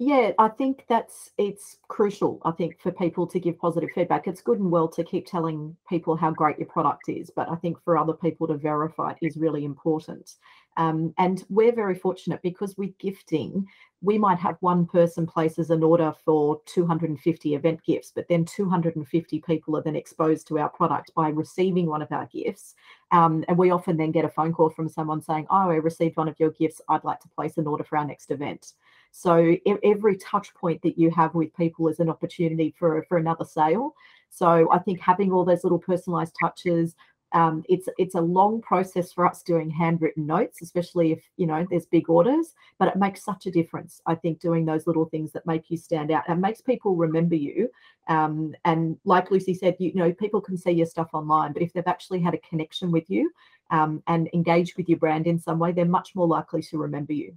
Yeah, 0.05 0.33
I 0.37 0.49
think 0.49 0.85
that's 0.88 1.31
it's 1.38 1.79
crucial. 1.87 2.41
I 2.45 2.51
think 2.51 2.81
for 2.81 2.91
people 2.91 3.25
to 3.29 3.38
give 3.38 3.57
positive 3.61 3.91
feedback, 3.95 4.27
it's 4.27 4.41
good 4.41 4.59
and 4.59 4.69
well 4.69 4.88
to 4.88 5.05
keep 5.05 5.27
telling 5.29 5.77
people 5.88 6.17
how 6.17 6.33
great 6.33 6.59
your 6.59 6.67
product 6.67 7.09
is, 7.09 7.31
but 7.31 7.49
I 7.49 7.55
think 7.55 7.79
for 7.85 7.97
other 7.97 8.12
people 8.15 8.49
to 8.49 8.57
verify 8.57 9.12
it 9.12 9.19
is 9.25 9.37
really 9.37 9.65
important. 9.65 10.35
Um, 10.77 11.15
and 11.19 11.45
we're 11.51 11.73
very 11.75 11.95
fortunate 11.95 12.43
because 12.43 12.77
we're 12.77 12.95
gifting, 12.99 13.65
we 14.01 14.19
might 14.19 14.38
have 14.41 14.57
one 14.59 14.87
person 14.87 15.25
places 15.25 15.71
an 15.71 15.85
order 15.85 16.12
for 16.25 16.61
250 16.67 17.55
event 17.55 17.85
gifts, 17.85 18.11
but 18.12 18.27
then 18.29 18.45
250 18.45 19.38
people 19.41 19.77
are 19.77 19.83
then 19.83 19.95
exposed 19.95 20.49
to 20.49 20.59
our 20.59 20.71
product 20.71 21.12
by 21.15 21.29
receiving 21.29 21.87
one 21.87 22.03
of 22.03 22.11
our 22.11 22.27
gifts. 22.33 22.75
Um, 23.12 23.45
and 23.47 23.57
we 23.57 23.71
often 23.71 23.99
then 23.99 24.11
get 24.11 24.25
a 24.25 24.31
phone 24.31 24.53
call 24.53 24.71
from 24.71 24.88
someone 24.88 25.23
saying, 25.23 25.47
Oh, 25.51 25.71
I 25.71 25.75
received 25.77 26.17
one 26.17 26.29
of 26.29 26.41
your 26.41 26.51
gifts. 26.51 26.81
I'd 26.88 27.05
like 27.05 27.21
to 27.21 27.29
place 27.29 27.57
an 27.59 27.69
order 27.69 27.85
for 27.85 27.99
our 27.99 28.07
next 28.07 28.33
event. 28.33 28.73
So 29.12 29.57
every 29.85 30.16
touch 30.16 30.53
point 30.55 30.81
that 30.83 30.98
you 30.98 31.11
have 31.11 31.35
with 31.35 31.55
people 31.55 31.87
is 31.88 32.01
an 32.01 32.09
opportunity 32.09 32.75
for, 32.79 33.05
for 33.09 33.18
another 33.18 33.44
sale. 33.44 33.94
So 34.31 34.72
I 34.72 34.79
think 34.79 35.01
having 35.01 35.31
all 35.31 35.44
those 35.44 35.64
little 35.64 35.79
personalized 35.79 36.35
touches, 36.40 36.96
um, 37.33 37.62
it's 37.68 37.88
it's 37.98 38.14
a 38.14 38.20
long 38.20 38.61
process 38.61 39.12
for 39.12 39.27
us 39.27 39.42
doing 39.42 39.70
handwritten 39.70 40.27
notes, 40.27 40.61
especially 40.62 41.12
if 41.12 41.22
you 41.37 41.46
know 41.46 41.66
there's 41.70 41.87
big 41.87 42.09
orders. 42.09 42.55
But 42.79 42.88
it 42.88 42.96
makes 42.96 43.22
such 43.25 43.46
a 43.46 43.51
difference. 43.51 44.01
I 44.07 44.14
think 44.14 44.40
doing 44.40 44.64
those 44.64 44.87
little 44.87 45.07
things 45.07 45.33
that 45.33 45.46
make 45.46 45.70
you 45.70 45.77
stand 45.77 46.11
out 46.11 46.25
and 46.29 46.40
makes 46.40 46.61
people 46.61 46.96
remember 46.96 47.35
you. 47.35 47.70
Um, 48.09 48.55
and 48.64 48.98
like 49.05 49.31
Lucy 49.31 49.55
said, 49.55 49.77
you, 49.79 49.88
you, 49.90 49.94
know 49.94 50.12
people 50.12 50.40
can 50.40 50.57
see 50.57 50.72
your 50.72 50.87
stuff 50.87 51.11
online, 51.12 51.53
but 51.53 51.62
if 51.62 51.72
they've 51.72 51.87
actually 51.87 52.20
had 52.20 52.35
a 52.35 52.38
connection 52.38 52.90
with 52.90 53.09
you 53.09 53.31
um, 53.70 54.03
and 54.07 54.29
engaged 54.35 54.77
with 54.77 54.88
your 54.88 54.98
brand 54.98 55.27
in 55.27 55.38
some 55.38 55.59
way, 55.59 55.72
they're 55.72 55.85
much 55.85 56.14
more 56.14 56.27
likely 56.27 56.62
to 56.62 56.79
remember 56.79 57.12
you. 57.12 57.37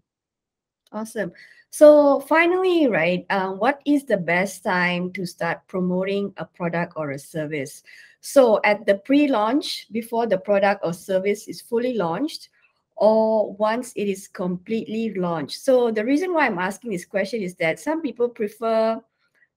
Awesome. 0.95 1.33
So 1.71 2.21
finally, 2.21 2.87
right, 2.87 3.25
uh, 3.29 3.51
what 3.51 3.81
is 3.85 4.05
the 4.05 4.15
best 4.15 4.63
time 4.63 5.11
to 5.11 5.25
start 5.25 5.59
promoting 5.67 6.33
a 6.37 6.45
product 6.45 6.93
or 6.95 7.11
a 7.11 7.19
service? 7.19 7.83
So 8.21 8.61
at 8.63 8.85
the 8.85 8.95
pre-launch, 8.99 9.91
before 9.91 10.25
the 10.25 10.37
product 10.37 10.85
or 10.85 10.93
service 10.93 11.49
is 11.49 11.59
fully 11.59 11.95
launched, 11.95 12.47
or 12.95 13.51
once 13.55 13.91
it 13.97 14.07
is 14.07 14.29
completely 14.29 15.13
launched. 15.15 15.59
So 15.59 15.91
the 15.91 16.05
reason 16.05 16.33
why 16.33 16.45
I'm 16.45 16.59
asking 16.59 16.91
this 16.91 17.03
question 17.03 17.41
is 17.41 17.55
that 17.55 17.77
some 17.77 18.01
people 18.01 18.29
prefer 18.29 19.01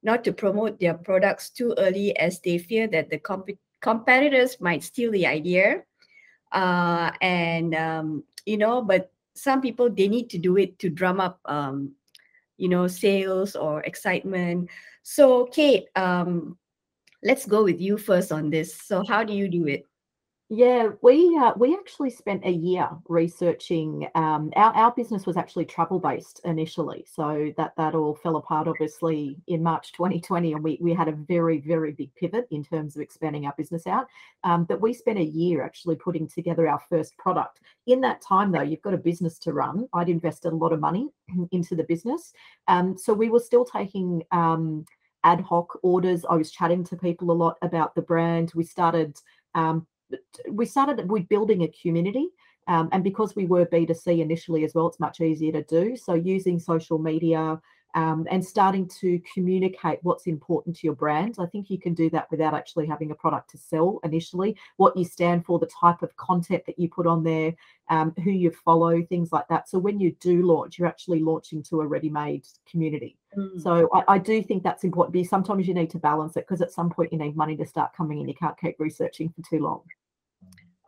not 0.03 0.24
to 0.24 0.33
promote 0.33 0.81
their 0.81 0.94
products 0.94 1.51
too 1.51 1.72
early 1.79 2.18
as 2.18 2.40
they 2.40 2.59
fear 2.59 2.88
that 2.88 3.11
the 3.11 3.18
comp- 3.18 3.61
competitors 3.81 4.61
might 4.61 4.83
steal 4.83 5.12
the 5.12 5.24
idea. 5.24 5.85
Uh, 6.51 7.12
and, 7.20 7.77
um, 7.77 8.24
you 8.44 8.57
know, 8.57 8.83
but 8.83 9.12
some 9.38 9.61
people, 9.61 9.88
they 9.88 10.09
need 10.09 10.31
to 10.31 10.38
do 10.38 10.57
it 10.59 10.79
to 10.81 10.90
drum 10.90 11.20
up, 11.20 11.40
um, 11.44 11.92
you 12.57 12.68
know, 12.68 12.87
sales 12.88 13.55
or 13.57 13.83
excitement. 13.83 14.68
So 15.03 15.46
Kate, 15.46 15.87
um, 15.96 16.59
let's 17.22 17.46
go 17.46 17.64
with 17.64 17.81
you 17.81 17.96
first 17.96 18.33
on 18.33 18.51
this. 18.51 18.74
So 18.74 19.05
how 19.07 19.24
do 19.24 19.33
you 19.33 19.48
do 19.48 19.66
it? 19.66 19.85
Yeah, 20.51 20.93
we 21.03 21.37
uh, 21.37 21.53
we 21.59 21.75
actually 21.75 22.09
spent 22.09 22.43
a 22.47 22.51
year 22.51 22.89
researching. 23.07 24.09
Um, 24.15 24.51
our 24.57 24.75
our 24.75 24.93
business 24.93 25.27
was 25.27 25.37
actually 25.37 25.67
travel 25.67 25.99
based 25.99 26.41
initially, 26.47 27.05
so 27.07 27.53
that 27.59 27.75
that 27.77 27.95
all 27.95 28.15
fell 28.15 28.37
apart 28.37 28.67
obviously 28.67 29.37
in 29.47 29.63
March 29.63 29.93
2020, 29.93 30.55
and 30.55 30.65
we 30.65 30.79
we 30.81 30.95
had 30.95 31.07
a 31.07 31.13
very 31.13 31.61
very 31.61 31.93
big 31.93 32.15
pivot 32.15 32.49
in 32.51 32.65
terms 32.65 32.97
of 32.97 33.03
expanding 33.03 33.45
our 33.45 33.53
business 33.59 33.87
out. 33.87 34.07
Um, 34.43 34.65
but 34.65 34.81
we 34.81 34.95
spent 34.95 35.19
a 35.19 35.23
year 35.23 35.63
actually 35.63 35.97
putting 35.97 36.27
together 36.27 36.67
our 36.67 36.81
first 36.89 37.15
product. 37.19 37.61
In 37.87 38.01
that 38.01 38.23
time, 38.23 38.51
though, 38.51 38.63
you've 38.63 38.81
got 38.81 38.95
a 38.95 38.99
business 38.99 39.39
to 39.41 39.53
run. 39.53 39.87
I'd 39.93 40.09
invested 40.09 40.55
a 40.55 40.57
lot 40.57 40.73
of 40.73 40.81
money 40.81 41.11
into 41.53 41.77
the 41.77 41.85
business, 41.85 42.33
um, 42.69 42.97
so 42.97 43.13
we 43.13 43.29
were 43.29 43.41
still 43.41 43.67
taking. 43.67 44.23
Um, 44.33 44.87
ad 45.25 45.41
hoc 45.41 45.77
orders. 45.83 46.25
I 46.31 46.37
was 46.37 46.53
chatting 46.53 46.85
to 46.85 46.97
people 46.97 47.33
a 47.33 47.33
lot 47.33 47.57
about 47.61 47.93
the 47.97 48.03
brand. 48.03 48.53
We 48.55 48.63
started 48.63 49.19
um, 49.57 49.85
we 50.51 50.66
started 50.66 51.11
with 51.11 51.29
building 51.29 51.62
a 51.62 51.68
community. 51.68 52.29
Um, 52.66 52.90
and 52.92 53.03
because 53.03 53.35
we 53.35 53.47
were 53.47 53.64
B2C 53.64 54.21
initially 54.21 54.64
as 54.64 54.75
well, 54.75 54.88
it's 54.88 55.01
much 55.01 55.21
easier 55.21 55.53
to 55.53 55.62
do. 55.62 55.97
So 55.97 56.12
using 56.12 56.59
social 56.59 56.99
media, 56.99 57.59
um, 57.94 58.27
and 58.31 58.44
starting 58.44 58.87
to 59.01 59.21
communicate 59.33 59.99
what's 60.03 60.27
important 60.27 60.77
to 60.77 60.87
your 60.87 60.94
brand. 60.94 61.37
I 61.38 61.47
think 61.47 61.71
you 61.71 61.79
can 61.79 61.94
do 61.94 62.11
that 62.11 62.31
without 62.31 62.55
actually 62.55 62.87
having 62.87 63.11
a 63.11 63.14
product 63.14 63.51
to 63.51 63.59
sell 63.59 64.01
initially, 64.05 64.57
what 64.77 64.97
you 64.97 65.05
stand 65.05 65.44
for, 65.44 65.59
the 65.59 65.71
type 65.81 66.03
of 66.03 66.14
content 66.16 66.64
that 66.66 66.79
you 66.79 66.88
put 66.88 67.07
on 67.07 67.25
there, 67.25 67.55
um, 67.88 68.12
who 68.23 68.31
you 68.31 68.51
follow, 68.64 69.03
things 69.03 69.33
like 69.33 69.49
that. 69.49 69.68
So 69.68 69.79
when 69.79 69.99
you 69.99 70.14
do 70.21 70.42
launch, 70.42 70.79
you're 70.79 70.88
actually 70.88 71.21
launching 71.21 71.62
to 71.64 71.81
a 71.81 71.87
ready 71.87 72.11
made 72.11 72.47
community. 72.71 73.16
Mm. 73.37 73.61
So 73.61 73.88
I, 73.92 74.05
I, 74.14 74.18
do 74.18 74.42
think 74.42 74.62
that's 74.62 74.85
important 74.85 75.12
because 75.12 75.29
sometimes 75.29 75.66
you 75.66 75.75
need 75.75 75.90
to 75.90 75.99
balance 75.99 76.37
it 76.37 76.47
because 76.47 76.62
at 76.62 76.73
some 76.73 76.90
point 76.90 77.12
you 77.12 77.18
need 77.18 77.37
money 77.37 77.57
to 77.57 77.66
start 77.66 77.94
coming 77.94 78.21
in. 78.21 78.29
You 78.29 78.35
can't 78.35 78.59
keep 78.59 78.77
researching 78.79 79.31
for 79.31 79.42
too 79.49 79.62
long. 79.62 79.83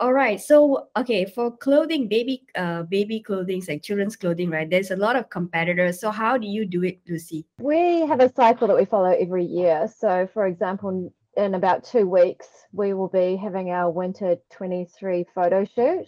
All 0.00 0.14
right. 0.14 0.40
So 0.40 0.88
okay, 0.96 1.26
for 1.26 1.54
clothing, 1.54 2.08
baby 2.08 2.46
uh 2.56 2.84
baby 2.84 3.20
clothing, 3.20 3.62
like 3.68 3.82
children's 3.82 4.16
clothing, 4.16 4.48
right? 4.48 4.68
There's 4.68 4.90
a 4.90 4.96
lot 4.96 5.14
of 5.14 5.28
competitors. 5.28 6.00
So 6.00 6.10
how 6.10 6.38
do 6.38 6.46
you 6.46 6.64
do 6.64 6.82
it, 6.84 7.00
Lucy? 7.06 7.46
We 7.60 8.06
have 8.06 8.20
a 8.20 8.32
cycle 8.32 8.66
that 8.68 8.76
we 8.78 8.86
follow 8.86 9.10
every 9.10 9.44
year. 9.44 9.92
So 9.94 10.26
for 10.32 10.46
example, 10.46 11.12
in 11.36 11.54
about 11.54 11.84
two 11.84 12.06
weeks, 12.06 12.48
we 12.72 12.94
will 12.94 13.08
be 13.08 13.36
having 13.36 13.72
our 13.72 13.90
winter 13.90 14.36
23 14.52 15.26
photo 15.34 15.66
shoot. 15.66 16.06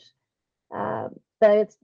Um, 0.74 1.10
but 1.38 1.74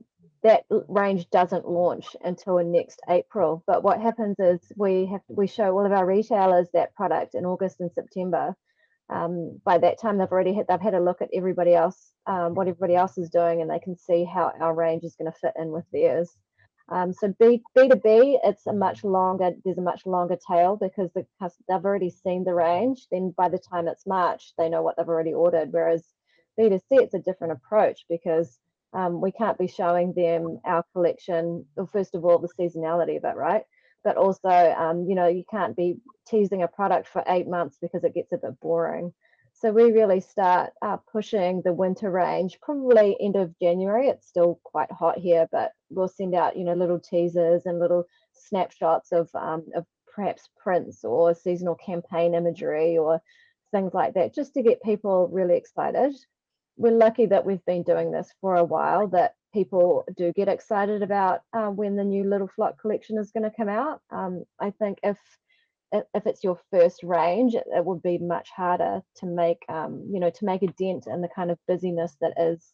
that 0.41 0.63
range 0.87 1.29
doesn't 1.29 1.69
launch 1.69 2.15
until 2.23 2.57
next 2.63 3.01
April. 3.07 3.63
But 3.67 3.83
what 3.83 4.01
happens 4.01 4.35
is 4.39 4.59
we 4.75 5.05
have 5.11 5.21
we 5.27 5.45
show 5.45 5.77
all 5.77 5.85
of 5.85 5.91
our 5.91 6.07
retailers 6.07 6.69
that 6.73 6.95
product 6.95 7.35
in 7.35 7.45
August 7.45 7.81
and 7.81 7.91
September 7.91 8.55
um, 9.09 9.59
by 9.65 9.77
that 9.77 9.99
time 9.99 10.17
they've 10.17 10.31
already 10.31 10.53
had 10.53 10.67
they've 10.67 10.81
had 10.81 10.93
a 10.93 11.03
look 11.03 11.21
at 11.21 11.29
everybody 11.33 11.73
else 11.73 12.11
um, 12.27 12.53
what 12.53 12.67
everybody 12.67 12.95
else 12.95 13.17
is 13.17 13.29
doing 13.29 13.61
and 13.61 13.69
they 13.69 13.79
can 13.79 13.97
see 13.97 14.23
how 14.23 14.51
our 14.59 14.73
range 14.73 15.03
is 15.03 15.15
going 15.15 15.31
to 15.31 15.37
fit 15.39 15.53
in 15.59 15.71
with 15.71 15.85
theirs. 15.91 16.29
Um, 16.91 17.13
so 17.13 17.33
B, 17.39 17.61
b2b 17.77 18.39
it's 18.43 18.65
a 18.67 18.73
much 18.73 19.03
longer 19.03 19.51
there's 19.63 19.77
a 19.77 19.81
much 19.81 20.05
longer 20.05 20.37
tail 20.49 20.77
because 20.79 21.11
the, 21.13 21.25
they've 21.67 21.85
already 21.85 22.09
seen 22.09 22.43
the 22.43 22.53
range 22.53 23.07
then 23.11 23.33
by 23.35 23.49
the 23.49 23.59
time 23.59 23.87
it's 23.87 24.07
march 24.07 24.53
they 24.57 24.69
know 24.69 24.81
what 24.81 24.97
they've 24.97 25.07
already 25.07 25.33
ordered. 25.33 25.69
Whereas 25.71 26.03
b2c 26.59 26.81
it's 26.91 27.13
a 27.13 27.19
different 27.19 27.53
approach 27.53 28.05
because 28.09 28.59
um, 28.93 29.21
we 29.21 29.31
can't 29.31 29.57
be 29.57 29.67
showing 29.67 30.13
them 30.13 30.59
our 30.65 30.83
collection 30.93 31.65
well, 31.75 31.87
first 31.87 32.15
of 32.15 32.25
all 32.25 32.39
the 32.39 32.49
seasonality 32.59 33.17
of 33.17 33.23
it 33.23 33.35
right 33.35 33.63
but 34.03 34.17
also 34.17 34.49
um, 34.49 35.05
you 35.07 35.15
know 35.15 35.27
you 35.27 35.43
can't 35.49 35.75
be 35.75 35.97
teasing 36.27 36.63
a 36.63 36.67
product 36.67 37.07
for 37.07 37.23
eight 37.27 37.47
months 37.47 37.77
because 37.81 38.03
it 38.03 38.13
gets 38.13 38.31
a 38.31 38.37
bit 38.37 38.59
boring. 38.59 39.13
So 39.53 39.71
we 39.73 39.91
really 39.91 40.21
start 40.21 40.71
uh, 40.81 40.97
pushing 41.11 41.61
the 41.63 41.73
winter 41.73 42.09
range 42.09 42.59
probably 42.61 43.17
end 43.19 43.35
of 43.35 43.57
january. 43.59 44.07
It's 44.07 44.27
still 44.27 44.59
quite 44.63 44.91
hot 44.91 45.17
here 45.17 45.47
but 45.51 45.71
we'll 45.89 46.07
send 46.07 46.35
out 46.35 46.57
you 46.57 46.63
know 46.63 46.73
little 46.73 46.99
teasers 46.99 47.65
and 47.65 47.79
little 47.79 48.05
snapshots 48.33 49.11
of 49.11 49.29
um, 49.35 49.65
of 49.75 49.85
perhaps 50.13 50.49
prints 50.61 51.03
or 51.03 51.33
seasonal 51.33 51.75
campaign 51.75 52.35
imagery 52.35 52.97
or 52.97 53.21
things 53.71 53.93
like 53.93 54.13
that 54.15 54.33
just 54.33 54.53
to 54.53 54.63
get 54.63 54.81
people 54.81 55.27
really 55.31 55.55
excited 55.55 56.15
we're 56.79 56.93
lucky 56.93 57.25
that 57.25 57.45
we've 57.45 57.63
been 57.65 57.83
doing 57.83 58.09
this 58.09 58.33
for 58.39 58.55
a 58.55 58.63
while 58.63 59.09
that 59.09 59.35
people 59.53 60.05
do 60.15 60.31
get 60.31 60.47
excited 60.47 61.03
about 61.03 61.41
uh, 61.51 61.67
when 61.67 61.97
the 61.97 62.03
new 62.05 62.23
Little 62.23 62.47
Flock 62.47 62.79
collection 62.79 63.17
is 63.17 63.31
going 63.31 63.43
to 63.43 63.55
come 63.55 63.67
out. 63.67 64.01
Um, 64.09 64.45
I 64.59 64.71
think 64.71 64.97
if 65.03 65.17
if 65.91 66.27
it's 66.27 66.43
your 66.43 66.59
first 66.71 67.01
range, 67.03 67.55
it, 67.55 67.65
it 67.75 67.83
would 67.83 68.01
be 68.01 68.19
much 68.19 68.49
harder 68.55 69.01
to 69.17 69.25
make 69.25 69.57
um, 69.67 70.07
you 70.09 70.21
know 70.21 70.29
to 70.29 70.45
make 70.45 70.63
a 70.63 70.67
dent 70.67 71.05
in 71.05 71.21
the 71.21 71.27
kind 71.35 71.51
of 71.51 71.59
busyness 71.67 72.15
that 72.21 72.33
is 72.37 72.65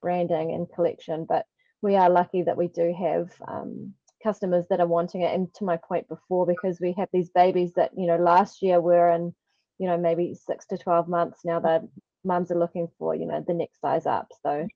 branding 0.00 0.52
and 0.52 0.72
collection. 0.74 1.26
But 1.28 1.44
we 1.82 1.96
are 1.96 2.08
lucky 2.08 2.42
that 2.42 2.56
we 2.56 2.68
do 2.68 2.94
have 2.98 3.30
um, 3.46 3.92
customers 4.22 4.64
that 4.70 4.80
are 4.80 4.86
wanting 4.86 5.20
it. 5.20 5.34
And 5.34 5.52
to 5.54 5.64
my 5.64 5.76
point 5.76 6.08
before, 6.08 6.46
because 6.46 6.80
we 6.80 6.94
have 6.96 7.08
these 7.12 7.28
babies 7.28 7.72
that 7.74 7.90
you 7.94 8.06
know 8.06 8.16
last 8.16 8.62
year 8.62 8.80
were 8.80 9.10
in 9.10 9.34
you 9.78 9.86
know 9.86 9.98
maybe 9.98 10.34
six 10.34 10.64
to 10.68 10.78
twelve 10.78 11.08
months 11.08 11.40
now 11.44 11.60
that 11.60 11.82
mums 12.24 12.50
are 12.50 12.58
looking 12.58 12.88
for 12.98 13.14
you 13.14 13.26
know 13.26 13.44
the 13.46 13.54
next 13.54 13.80
size 13.80 14.06
up. 14.06 14.32
So 14.42 14.66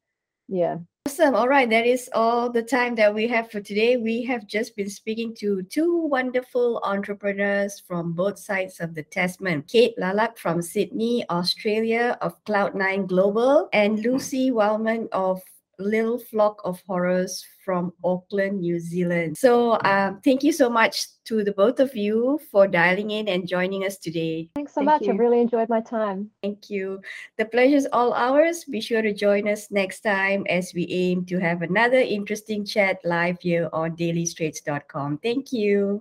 yeah 0.48 0.78
Awesome. 1.07 1.35
All 1.35 1.48
right. 1.48 1.68
That 1.68 1.87
is 1.87 2.09
all 2.14 2.48
the 2.48 2.62
time 2.62 2.94
that 2.94 3.14
we 3.14 3.28
have 3.28 3.50
for 3.50 3.61
today. 3.61 3.98
We 3.98 4.22
have 4.24 4.46
just 4.46 4.74
been 4.74 4.88
speaking 4.88 5.35
to 5.37 5.62
two 5.64 5.98
wonderful 5.98 6.80
entrepreneurs 6.83 7.78
from 7.87 8.14
both 8.14 8.38
sides 8.38 8.80
of 8.80 8.94
the 8.94 9.02
Tasman 9.02 9.64
Kate 9.68 9.94
Lalak 10.00 10.38
from 10.38 10.62
Sydney, 10.62 11.22
Australia 11.28 12.16
of 12.22 12.42
Cloud9 12.46 13.07
Global, 13.07 13.68
and 13.74 13.98
Lucy 13.98 14.50
Wellman 14.50 15.09
of 15.12 15.42
Little 15.79 16.19
Flock 16.19 16.61
of 16.65 16.83
Horrors 16.87 17.45
from 17.65 17.93
Auckland, 18.05 18.61
New 18.61 18.79
Zealand. 18.79 19.39
So, 19.39 19.79
um, 19.85 20.21
thank 20.23 20.43
you 20.43 20.53
so 20.53 20.69
much 20.69 21.07
to 21.25 21.43
the 21.43 21.53
both 21.53 21.81
of 21.81 21.97
you 21.97 22.39
for 22.51 22.69
dialing 22.69 23.11
in 23.11 23.29
and 23.29 23.49
joining 23.49 23.85
us 23.85 23.97
today. 23.97 24.51
Thanks 24.55 24.75
so 24.75 24.81
thank 24.81 24.87
much. 24.87 25.03
You. 25.03 25.13
I 25.13 25.17
really 25.17 25.41
enjoyed 25.41 25.69
my 25.69 25.81
time. 25.81 26.31
Thank 26.43 26.69
you. 26.69 27.01
The 27.39 27.47
pleasure 27.47 27.77
is 27.77 27.89
all 27.93 28.13
ours. 28.13 28.65
Be 28.65 28.81
sure 28.81 29.03
to 29.03 29.15
join 29.15 29.49
us 29.49 29.71
next 29.71 30.01
time 30.01 30.45
as 30.51 30.73
we 30.75 30.87
aim 30.91 31.25
to 31.27 31.39
have 31.39 31.63
another 31.63 31.99
interesting 31.99 32.65
chat 32.65 32.99
live 33.05 33.39
here 33.41 33.71
on 33.73 33.97
dailystraits.com. 33.97 35.19
Thank 35.23 35.53
you. 35.53 35.93